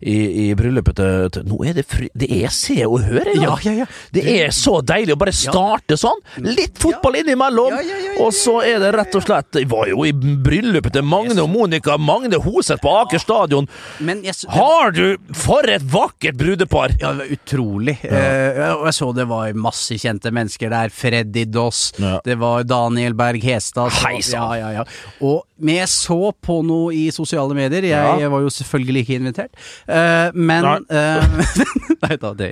[0.00, 2.08] i, i bryllupet til, Nå er det fri...
[2.14, 3.42] Det er Se og Hør i dag.
[3.42, 3.86] Ja, ja, ja.
[4.14, 6.20] Det er så deilig å bare starte sånn.
[6.44, 7.76] Litt fotball innimellom,
[8.22, 11.50] og så er det rett og slett Jeg var jo i bryllupet til Magne og
[11.52, 13.68] Monica Magne Hoseth på Aker stadion.
[14.02, 16.96] Jeg, Har du For et vakkert brudepar!
[17.00, 17.96] Ja, det var utrolig.
[18.06, 20.92] Eh, og jeg så det var masse kjente mennesker der.
[20.92, 21.90] Freddy Doss,
[22.26, 23.92] det var Daniel Berg Hestad.
[24.02, 24.56] Hei sann.
[24.58, 24.84] Ja, ja, ja.
[25.22, 28.16] Og vi så på noe i sosiale medier, jeg, Ja.
[28.18, 29.52] jeg var jo selvfølgelig ikke invitert.
[29.88, 30.78] uh, men Nei.
[30.90, 31.22] eh,
[32.02, 32.48] Nei da, det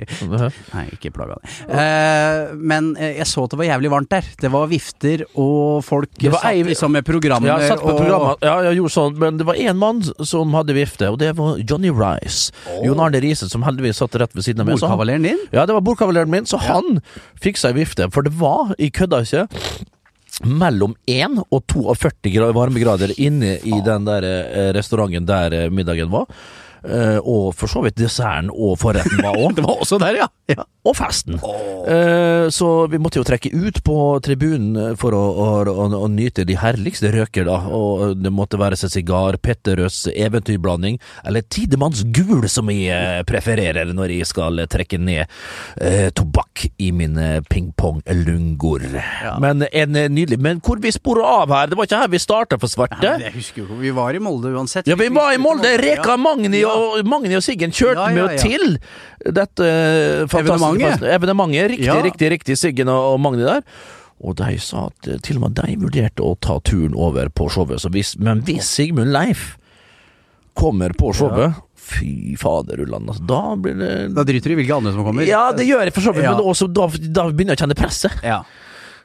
[0.73, 1.49] Nei, ikke plaga deg.
[1.67, 4.23] Uh, men jeg så at det var jævlig varmt der.
[4.39, 7.47] Det var vifter, og folk Det var satt liksom med programmer.
[7.51, 8.45] Ja, jeg satt på og- programmet.
[8.47, 11.59] Ja, jeg gjorde sånn, men det var én mann som hadde vifte, og det var
[11.59, 12.51] Johnny Rice.
[12.85, 14.79] Jon Arne Riise, som heldigvis satt rett ved siden av meg.
[14.79, 15.39] Bordkavaleren din?
[15.51, 17.01] Ja, det var bordkavaleren min, så han
[17.41, 18.07] fiksa ei vifte.
[18.11, 19.47] For det var, jeg kødda ikke,
[20.43, 26.11] mellom 1 og 42 gra- varmegrader inne i den der eh, restauranten der eh, middagen
[26.13, 26.25] var.
[26.81, 29.53] Eh, og for så vidt desserten og forretten var òg.
[29.57, 30.27] Det var også der, ja.
[30.49, 30.63] ja.
[30.87, 31.37] og festen.
[31.37, 36.45] Eh, så vi måtte jo trekke ut på tribunen for å, å, å, å nyte
[36.47, 37.59] de herligste røker, da.
[37.69, 43.93] Og det måtte være seg sigar, Petterøes eventyrblanding, eller Tidemanns gul, som jeg eh, prefererer
[43.93, 45.25] når jeg skal trekke ned
[45.81, 48.87] eh, tobakk i mine pingpong-lungor.
[49.43, 51.69] Men en eh, nydelig Men hvor vi sporer av her?
[51.71, 52.99] Det var ikke her vi starta for svarte.
[53.03, 54.89] Men Jeg husker jo vi var i Molde uansett.
[54.89, 55.75] Ja, vi var i Molde.
[55.81, 56.70] Reka Magni Ja.
[56.75, 58.77] Og, Magni og Siggen kjørte Ja, ja, med og til
[59.37, 61.03] dette eh, Evenementet.
[61.15, 61.69] evenementet.
[61.75, 62.01] Riktig, Ja.
[62.01, 62.57] riktig, riktig.
[62.57, 63.61] Siggen og, og Magni der.
[64.21, 67.49] Og de sa at eh, til og med de vurderte å ta turen over på
[67.49, 67.81] showet.
[67.81, 69.57] Så hvis, men hvis Sigmund Leif
[70.57, 73.09] kommer på showet Fy fader, Ulland.
[73.09, 75.25] Altså, da blir det Da driter du i hvilke andre som kommer.
[75.27, 76.35] Ja, det gjør jeg for så vidt, Ja.
[76.37, 78.21] men også, da, da begynner jeg å kjenne presset.
[78.23, 78.43] Ja.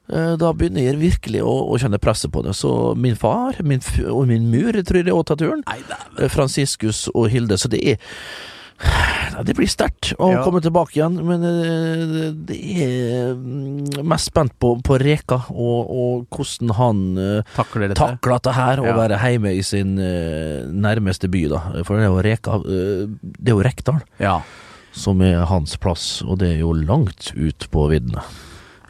[0.09, 2.55] Eh, Da begynner jeg virkelig å, å kjenne presset på det.
[2.55, 5.65] Så min far min, og min mur tror jeg òg tar turen.
[6.19, 7.59] Eh, Franciscus og Hilde.
[7.59, 7.97] Så det er
[9.45, 10.43] Det blir sterkt å Ja.
[10.45, 16.27] komme tilbake igjen, men eh, det er mm, mest spent på, på Reka og, og
[16.31, 17.01] hvordan han
[17.57, 17.97] Takler dette.
[18.01, 18.97] takler dette her, å Ja.
[18.97, 21.61] være hjemme i sin nærmeste by, da.
[21.85, 24.41] For det er jo Reka Det er jo Rekdal Ja.
[24.93, 28.23] som er hans plass, og det er jo langt ut på viddene.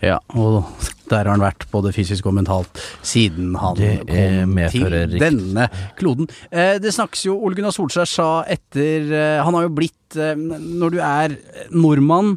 [0.03, 0.19] Ja.
[0.37, 0.65] Og
[1.11, 5.21] der har han vært både fysisk og mentalt siden han Det kom til riktig.
[5.23, 6.27] denne kloden.
[6.51, 10.35] Eh, det snakkes jo Ole Gunnar Solskjær sa etter eh, Han har jo blitt eh,
[10.37, 11.37] Når du er
[11.71, 12.37] nordmann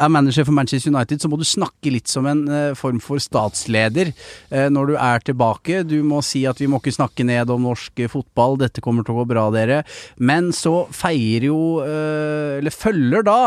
[0.00, 3.20] er manager for Manchester United, så må du snakke litt som en eh, form for
[3.22, 5.82] statsleder eh, når du er tilbake.
[5.88, 9.14] Du må si at vi må ikke snakke ned om norsk fotball, dette kommer til
[9.14, 9.82] å gå bra, dere.
[10.16, 13.38] Men så feier jo, eh, eller følger da,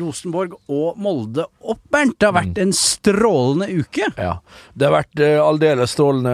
[0.00, 2.16] Rosenborg og Molde opp, Bernt.
[2.18, 4.08] Det har vært en strålende uke.
[4.18, 4.38] Ja,
[4.74, 6.32] det har vært aldeles strålende,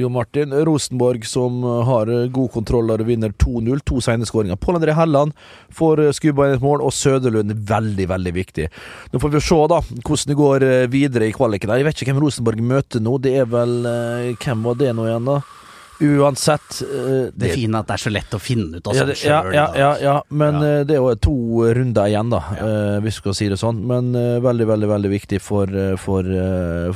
[0.00, 0.54] Jo Martin.
[0.66, 3.82] Rosenborg som har god kontroll og vinner 2-0.
[3.90, 4.58] To sene skåringer.
[4.60, 5.36] Pål André Helland
[5.76, 8.69] får skubba inn et mål, og Søderlund er veldig, veldig viktig.
[9.12, 11.72] Nå får vi se da hvordan det går eh, videre i kvaliken.
[11.78, 13.16] Jeg vet ikke hvem Rosenborg møter nå.
[13.22, 15.40] Det er vel eh, Hvem var det nå igjen, da?
[16.00, 19.02] Uansett eh, Det er fint at det er så lett å finne ut av ja,
[19.02, 19.50] sånn ja, sjøl.
[19.52, 20.56] ja, ja, ja, men
[20.88, 21.34] det er jo to
[21.76, 22.40] runder igjen, da,
[23.04, 23.82] hvis vi skal si det sånn.
[23.90, 26.32] Men veldig, veldig veldig viktig for, for,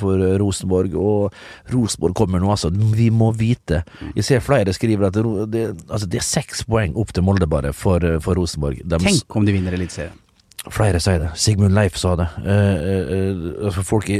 [0.00, 0.96] for Rosenborg.
[0.96, 2.72] Og Rosenborg kommer nå, altså.
[2.72, 3.82] Vi må vite.
[4.14, 7.50] Jeg ser flere skriver at det, det, altså, det er seks poeng opp til Molde
[7.50, 8.80] bare for, for Rosenborg.
[8.88, 10.23] De Tenk om de vinner Eliteserien.
[10.72, 11.30] Flere sier det.
[11.36, 12.24] Sigmund Leif sa det.
[12.40, 14.16] Eh, eh, eh, altså folk i,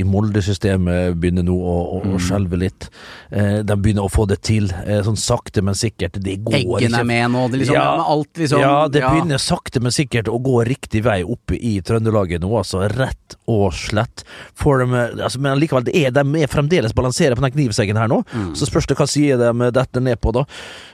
[0.00, 2.88] i, Molde-systemet begynner nå å, å, å skjelve litt.
[3.30, 6.18] Eh, de begynner å få det til, eh, sånn sakte, men sikkert.
[6.18, 7.02] Det går Eggen ikke.
[7.04, 7.44] er med nå.
[7.52, 7.84] Det liksom, Ja.
[8.00, 11.76] med alt liksom Ja, det begynner sakte, men sikkert å gå riktig vei oppe i
[11.80, 12.82] Trøndelaget nå, altså.
[12.90, 14.26] Rett og slett.
[14.58, 18.10] For de, altså, men likevel, det er, de er fremdeles balanserer på den knivseggen her
[18.10, 18.24] nå.
[18.34, 18.50] Mm.
[18.58, 20.42] Så spørs det hva sier de detter ned på, da.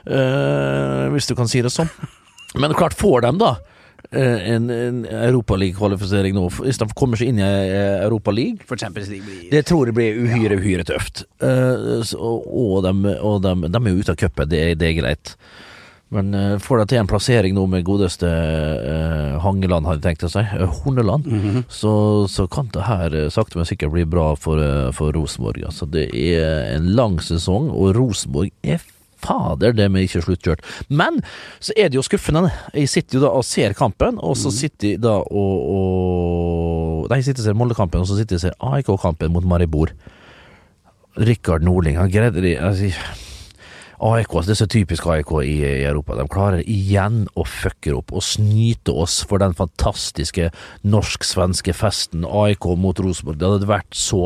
[0.05, 1.89] Eh, hvis du kan si det sånn.
[2.61, 3.70] Men klart, får de da eh,
[4.11, 7.47] en, en Europaliga-kvalifisering nå, hvis de kommer seg inn i
[8.03, 11.23] Europaligaen For Champions League blir det tror jeg blir uhyre, uhyre tøft.
[11.39, 14.97] Eh, så, og de, og de, de er jo ute av cupen, det, det er
[14.99, 15.35] greit.
[16.11, 20.31] Men uh, får de til en plassering nå med godeste eh, Hangeland, hadde tenkt å
[20.31, 21.29] si, eh, Horneland,
[21.71, 21.93] så,
[22.27, 25.63] så kan det her eh, sakte, men sikkert bli bra for, eh, for Rosenborg.
[25.69, 28.83] Altså, det er en lang sesong, og Rosenborg er
[29.21, 30.65] Fader, det er ikke sluttkjørt.
[30.89, 31.21] Men
[31.59, 32.49] så er det jo skuffende.
[32.73, 37.17] Jeg sitter jo da og ser kampen, og så sitter jeg da og, og Nei,
[37.19, 39.91] jeg sitter og ser Molde-kampen, og så sitter jeg og ser AIK-kampen mot Maribor.
[41.19, 42.91] Rikard Nordling, han greide det altså,
[44.01, 46.15] AIK, det er så typisk AIK i, i Europa.
[46.17, 50.49] De klarer igjen å fucke opp og snyte oss for den fantastiske
[50.89, 53.37] norsk-svenske festen AIK mot Rosenborg.
[53.37, 54.23] Det hadde vært så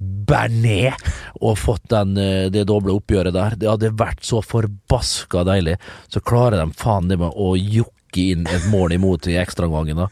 [0.00, 0.92] berné
[1.38, 3.58] å fått den, eh, det doble oppgjøret der.
[3.58, 5.78] Det hadde vært så forbaska deilig.
[6.10, 10.08] Så klarer de faen det med å jokke inn et mål imot i ekstraomgangen.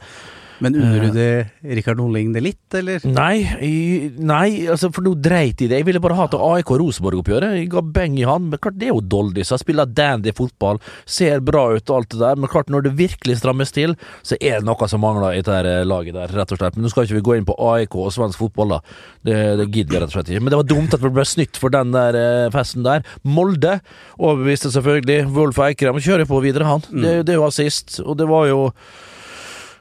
[0.61, 3.05] Men unner du det Rikard Nordling det litt, eller?
[3.09, 5.81] Nei, nei, altså for nå dreit i det.
[5.81, 7.57] Jeg ville bare ha til AIK Rosenborg-oppgjøret.
[7.59, 8.51] Jeg ga beng i han.
[8.51, 9.61] Men klart det er jo doldiser.
[9.61, 12.41] Spiller dandy fotball, ser bra ut og alt det der.
[12.41, 13.97] Men klart når det virkelig strammes til,
[14.27, 16.77] så er det noe som mangler i dette laget der, rett og slett.
[16.77, 18.81] Men nå skal ikke vi gå inn på AIK og svensk fotball, da.
[19.27, 20.45] Det, det gidder vi rett og slett ikke.
[20.45, 23.07] Men det var dumt at vi ble snytt for den der eh, festen der.
[23.25, 23.79] Molde
[24.19, 25.23] overbeviste selvfølgelig.
[25.37, 26.85] Wolf Eikrem kjører på videre, han.
[26.91, 28.61] Det, det var sist, og det var jo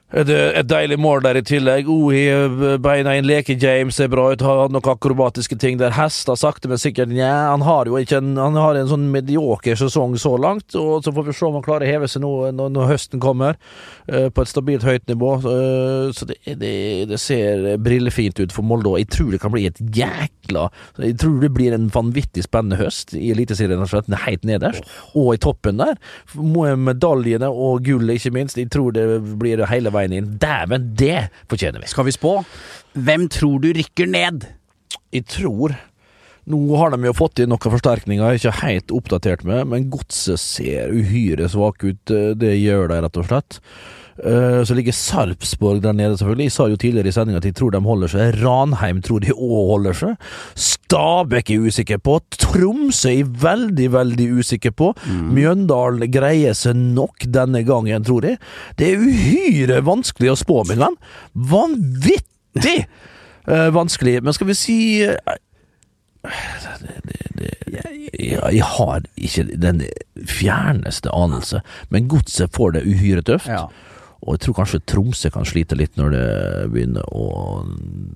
[0.10, 1.90] et, et deilig mål der i tillegg.
[1.92, 2.24] Ohi
[2.82, 5.94] beina en Leke-James ser bra ut, har noen akrobatiske ting der.
[5.94, 10.16] Hester sakte, men sikkert Nja, han har jo en Han har en sånn medioker sesong
[10.18, 12.72] så langt, og så får vi se om han klarer å heve seg nå når,
[12.74, 13.60] når høsten kommer,
[14.08, 15.36] eh, på et stabilt høyt nivå.
[15.38, 16.74] Eh, så det, det,
[17.12, 21.38] det ser brillefint ut for Molde, jeg tror det kan bli et jækla Jeg tror
[21.44, 23.86] det blir en vanvittig spennende høst i Eliteserien,
[24.26, 26.00] helt nederst, og i toppen der.
[26.34, 28.58] Med Medaljene og gullet, ikke minst.
[28.58, 29.06] Jeg tror det
[29.42, 30.34] blir hele veien inn.
[30.42, 31.92] Dæven, det fortjener vi.
[31.92, 32.40] Skal vi spå?
[32.96, 34.48] Hvem tror du rykker ned?
[35.14, 35.76] Jeg tror
[36.50, 39.84] Nå har de jo fått inn noen forsterkninger jeg er ikke helt oppdatert med, men
[39.94, 42.14] godset ser uhyre svak ut.
[42.42, 43.60] Det gjør de, rett og slett.
[44.20, 46.44] Eh, Så ligger Sarpsborg der nede, selvfølgelig.
[46.50, 48.40] Jeg sa jo tidligere i sendinga at jeg tror de holder seg.
[48.44, 50.16] Ranheim tror de òg holder seg.
[50.56, 52.20] Stabæk er usikker på.
[52.38, 54.94] Tromsø er veldig, veldig usikker på.
[55.08, 58.40] Mjøndalen greier seg nok denne gangen, tror jeg.
[58.80, 60.98] Det er uhyre vanskelig å spå, min venn.
[61.34, 62.80] Vanvittig
[63.48, 64.20] uh, vanskelig.
[64.24, 65.38] Men skal vi si eh,
[68.20, 69.86] ja, jeg har ikke den
[70.28, 71.62] fjerneste anelse,
[71.94, 73.48] men godset får det uhyre tøft.
[73.48, 73.68] Ja.
[74.30, 76.26] Og jeg tror kanskje Tromsø kan slite litt når det
[76.70, 77.24] begynner å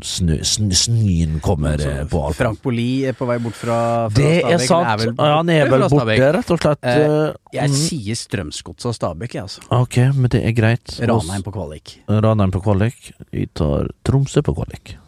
[0.06, 3.78] snø, snø, snøen kommer så, på alt Frank Boli er på vei bort fra,
[4.14, 4.92] fra Det er Stabæk, sant.
[4.94, 6.86] eller Ja, han er vel borte, rett og slett.
[6.86, 7.78] Eh, eh, Jeg mm.
[7.80, 9.66] sier Strømsgodset og Stabæk, jeg, altså.
[9.74, 11.00] Ok, men det er greit.
[11.02, 11.96] Ranheim på kvalik.
[12.06, 13.10] Ranheim på kvalik.
[13.34, 15.00] Vi tar Tromsø på kvalik.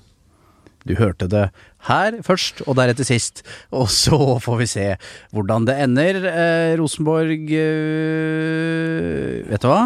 [0.85, 1.51] Du hørte det
[1.85, 3.43] her først, og deretter sist.
[3.69, 4.87] Og så får vi se
[5.37, 6.17] hvordan det ender.
[6.31, 9.85] Eh, Rosenborg eh, Vet du hva?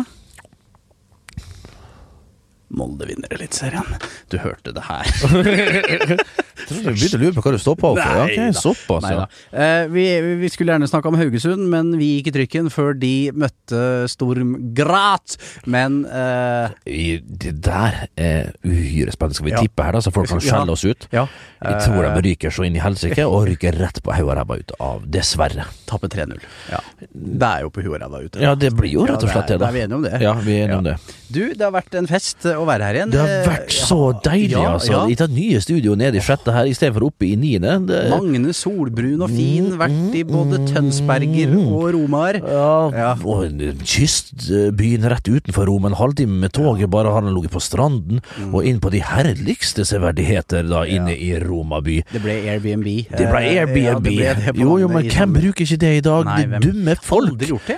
[2.69, 3.95] Molde vinner Eliteserien.
[4.29, 5.05] Du hørte det her.
[6.69, 7.89] Jeg begynte å lure på hva du står på.
[7.95, 8.01] for.
[8.03, 9.23] Ja, ok, såpass, ja.
[9.57, 10.03] Eh, vi,
[10.41, 13.79] vi skulle gjerne snakka om Haugesund, men vi gikk i trykken før de møtte
[14.11, 15.37] Storm Grat.
[15.65, 19.39] Men eh, Det der er uhyre spennende.
[19.39, 19.63] Skal vi Ja.
[19.65, 20.45] tippe her, da, så folk kan Ja.
[20.51, 21.07] skjelle oss ut?
[21.15, 21.25] ja,
[21.63, 24.37] Jeg tror eh, de ryker så inn i helsike, og ryker rett på hodet og
[24.43, 25.01] ræva ut av.
[25.09, 25.65] Dessverre.
[25.89, 26.37] tappe 3-0.
[26.69, 26.79] Ja.
[27.09, 28.39] Det er jo på huet og ræva ute.
[28.45, 29.71] Ja, det blir jo rett og slett det, da.
[29.71, 30.21] er vi enige om det.
[30.21, 30.97] Ja, vi er enige om det.
[31.31, 33.11] Du, det har vært en fest å være her igjen.
[33.13, 34.91] Det har Eh, vært så ja, deilig, ja, altså.
[34.91, 35.01] ja.
[35.07, 37.77] I det nye studioet nede i sjette her, istedenfor oppe i niende.
[37.87, 42.39] Det, Magne solbrun og fin, vært i både Tønsberger og Romar.
[42.41, 43.11] ja, Ja.
[43.23, 43.45] og
[43.83, 48.65] kystbyen rett utenfor Rom, en halvtime med toget, bare har han ligget på stranden, og
[48.65, 51.99] inn på de herligste severdigheter da inne i Roma by.
[52.11, 52.87] Det ble Airbnb.
[53.09, 54.03] Det ble Eh, Airbnb.
[54.03, 56.25] det ble det jo, jo, men hvem bruker ikke det i dag?
[56.25, 57.29] Nei, de dumme folk.
[57.31, 57.77] Aldri gjort det.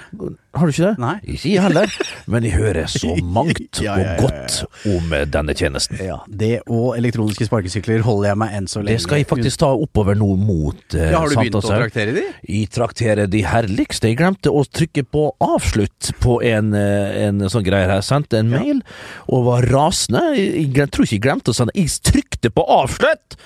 [0.54, 0.98] Har du ikke det?
[1.00, 1.14] Nei.
[1.32, 1.94] Ikke jeg heller.
[2.28, 5.96] Men jeg hører så mangt Ja, ja, ja, og godt om eh, denne tjenesten.
[6.04, 9.62] Ja, det og elektroniske sparkesykler holder jeg meg enn så lenge Det skal jeg faktisk
[9.64, 12.26] ta oppover nå mot eh, Ja, Har du begynt å traktere de?
[12.52, 14.12] Jeg trakterer de herligste.
[14.12, 18.04] Jeg glemte å trykke på avslutt på en, eh, en sånn greie her.
[18.04, 18.84] Sendte en mail
[19.32, 20.26] og var rasende.
[20.36, 23.40] Jeg, jeg tror ikke jeg glemte å sende Jeg trykte på avslutt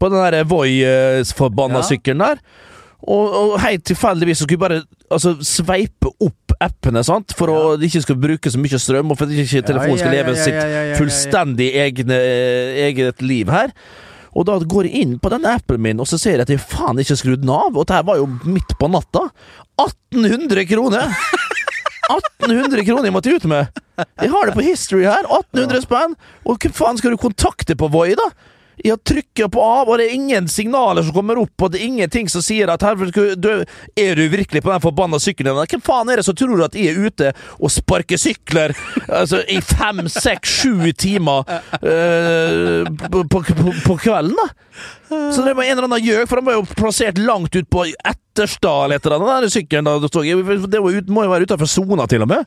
[0.00, 1.88] på den der Voi-forbanna Ja.
[1.88, 2.38] sykkelen der.
[3.00, 7.60] Og, og helt tilfeldigvis så skulle jeg bare altså, sveipe opp appene, sant, for å
[7.80, 10.26] det ikke skal bruke så mye strøm, og for at ikke telefonen skal Ja, ja,
[10.26, 10.94] leve ja, ja, ja, ja, ja, ja.
[10.94, 12.18] sitt fullstendig egne,
[12.90, 13.72] eget liv her.
[14.36, 16.62] Og da går jeg inn på den appen min, og så ser jeg at jeg
[16.62, 17.72] faen ikke har skrudd den av.
[17.72, 19.26] Og dette var jo midt på natta.
[19.80, 21.10] 1800 kroner!
[22.10, 23.82] 1800 kroner jeg måtte ut med!
[24.20, 25.26] Jeg har det på history her.
[25.26, 26.16] 1800 spenn!
[26.46, 28.30] Og hva faen skal du kontakte på Voi, da?
[28.84, 31.88] Jeg trykka på av, og det er ingen signaler som kommer opp, og det er
[31.90, 33.64] ingenting som sier at herregud, du,
[33.98, 35.58] er du virkelig på den forbanna sykkelen?
[35.70, 38.74] Hvem faen er det som tror at jeg er ute og sparker sykler
[39.20, 43.42] altså, i fem, seks, sju timer uh, på, på,
[43.84, 44.48] på, kvelden, da?
[45.10, 47.84] Så det var en eller annen gjøk, for den var jo plassert langt ut på
[47.90, 50.70] Etterstad eller et eller annet, den sykkelen.
[50.70, 51.10] det.
[51.10, 52.46] Må jo være utafor sona, til og med.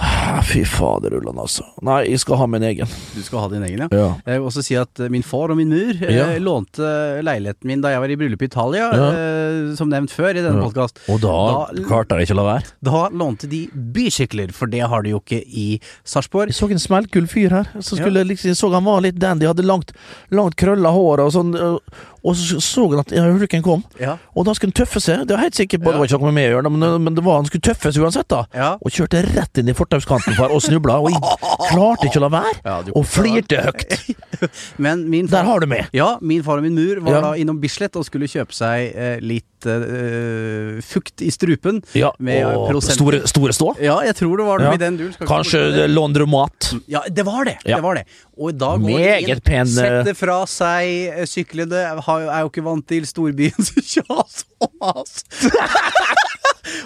[0.00, 1.64] Ah, fader, Ulland, altså.
[1.82, 2.86] Nei, jeg skal ha min egen.
[3.16, 3.88] Du skal ha din egen, ja.
[3.90, 4.08] Ja.
[4.28, 6.26] Jeg vil også si at eh, min far og min mur eh, Ja.
[6.38, 6.86] lånte
[7.26, 9.08] leiligheten min da jeg var i bryllup i Italia, Ja.
[9.10, 10.68] eh, som nevnt før i denne Ja.
[10.68, 11.00] podkast.
[11.10, 11.34] Og da,
[11.74, 12.72] Da- klarte jeg ikke å la være.
[12.82, 16.46] Da lånte de bysykler, for det har de jo ikke i Sarpsborg.
[16.52, 17.64] Jeg så en smellkull fyr her.
[17.80, 19.90] Så skulle liksom, så han var litt dandy, hadde langt,
[20.30, 21.78] langt krølla hår og sånn.
[22.24, 23.82] Og så så han at ja, ulykken kom.
[24.00, 24.16] Ja.
[24.34, 25.26] Og da skulle han tøffe seg.
[25.28, 27.14] Det var helt sikkert på, det var ikke noe med meg å gjøre, men, men
[27.18, 28.42] det var han skulle tøffe seg uansett, da.
[28.54, 28.70] Ja.
[28.82, 30.98] Og kjørte rett inn i fortauskanten for, og snubla.
[31.02, 31.20] Og jeg
[31.72, 33.98] klarte ikke å la være, Ja, og flirte høyt.
[34.84, 35.88] Men min Der har du meg.
[35.96, 37.20] Ja, min far og min mur var Ja.
[37.28, 41.80] da innom Bislett og skulle kjøpe seg eh, litt eh, fukt i strupen.
[41.98, 43.72] Ja, Med og prosent- store, store stå.
[43.82, 44.74] Ja, jeg tror det var noe Ja.
[44.74, 45.14] i den duren.
[45.26, 46.72] Kanskje Londromat.
[46.88, 47.56] Ja, det var det.
[47.64, 47.76] Ja.
[47.76, 48.04] det var det.
[48.38, 52.62] Og da går Meget inn, pen, eh, setter fra seg eh, syklene, er jo ikke
[52.62, 55.24] vant til storbyens kjas og mas.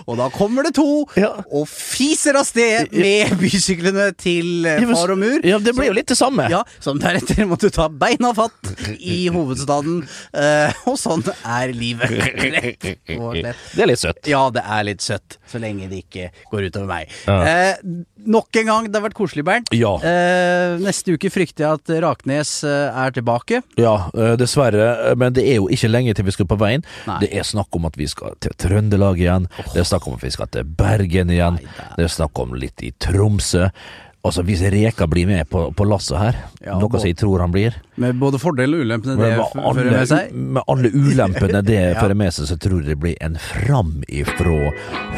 [0.06, 1.32] og da kommer det to Ja.
[1.52, 5.40] og fiser av sted med bysyklene til eh, far og mur.
[5.46, 6.48] Ja, det ble jo litt det samme.
[6.52, 10.02] Ja, Som deretter måtte ta beina fatt i hovedstaden.
[10.34, 12.10] eh, og sånn er livet.
[12.10, 13.56] Rett og slett.
[13.76, 14.22] Det er litt søtt.
[14.30, 17.12] Ja, det er litt søtt, så lenge det ikke går utover meg.
[17.26, 17.38] Ja.
[17.42, 17.74] Eh,
[18.26, 19.70] nok en gang, det har vært koselig, Bernt.
[19.76, 19.94] Ja.
[20.06, 23.62] Eh, neste uke frykter jeg at Raknes eh, er tilbake.
[23.80, 23.96] Ja,
[24.38, 25.14] dessverre.
[25.18, 26.84] Men det er jo ikke lenge til vi skal på veien.
[27.08, 27.18] Nei.
[27.24, 29.48] Det er snakk om at vi skal til Trøndelag igjen.
[29.72, 31.58] Det er snakk om at vi skal til Bergen igjen.
[31.96, 33.68] Det er snakk om litt i Tromsø.
[34.22, 37.50] Altså, hvis Reka blir med på, på lasset her, Ja, noe som jeg tror han
[37.50, 40.28] blir Med både fordel og ulempene det med fører med seg.
[40.32, 41.96] med alle ulempene det Ja.
[41.98, 44.60] fører med seg, så tror jeg det blir en framifrå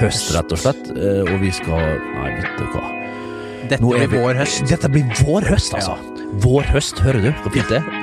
[0.01, 0.89] høst, rett og slett.
[0.97, 1.85] Eh, Og vi skal
[2.15, 2.85] Nei, vet du hva.
[3.69, 4.65] Dette blir vi- vår høst.
[4.73, 5.99] Dette blir vår høst, altså.
[6.41, 8.01] Vår høst, hører du hvor fint det er?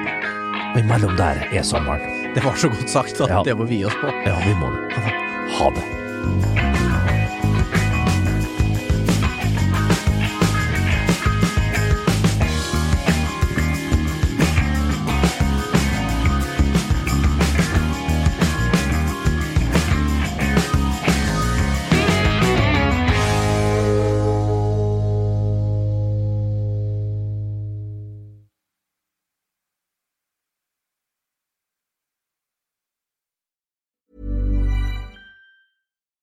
[0.75, 2.05] Og imellom der er sommeren.
[2.35, 3.41] Det var så godt sagt at Ja.
[3.43, 4.13] det må vi gi oss på.
[4.25, 5.01] Ja, vi må det.
[5.57, 6.00] Ha det.
[6.21, 6.60] Bye.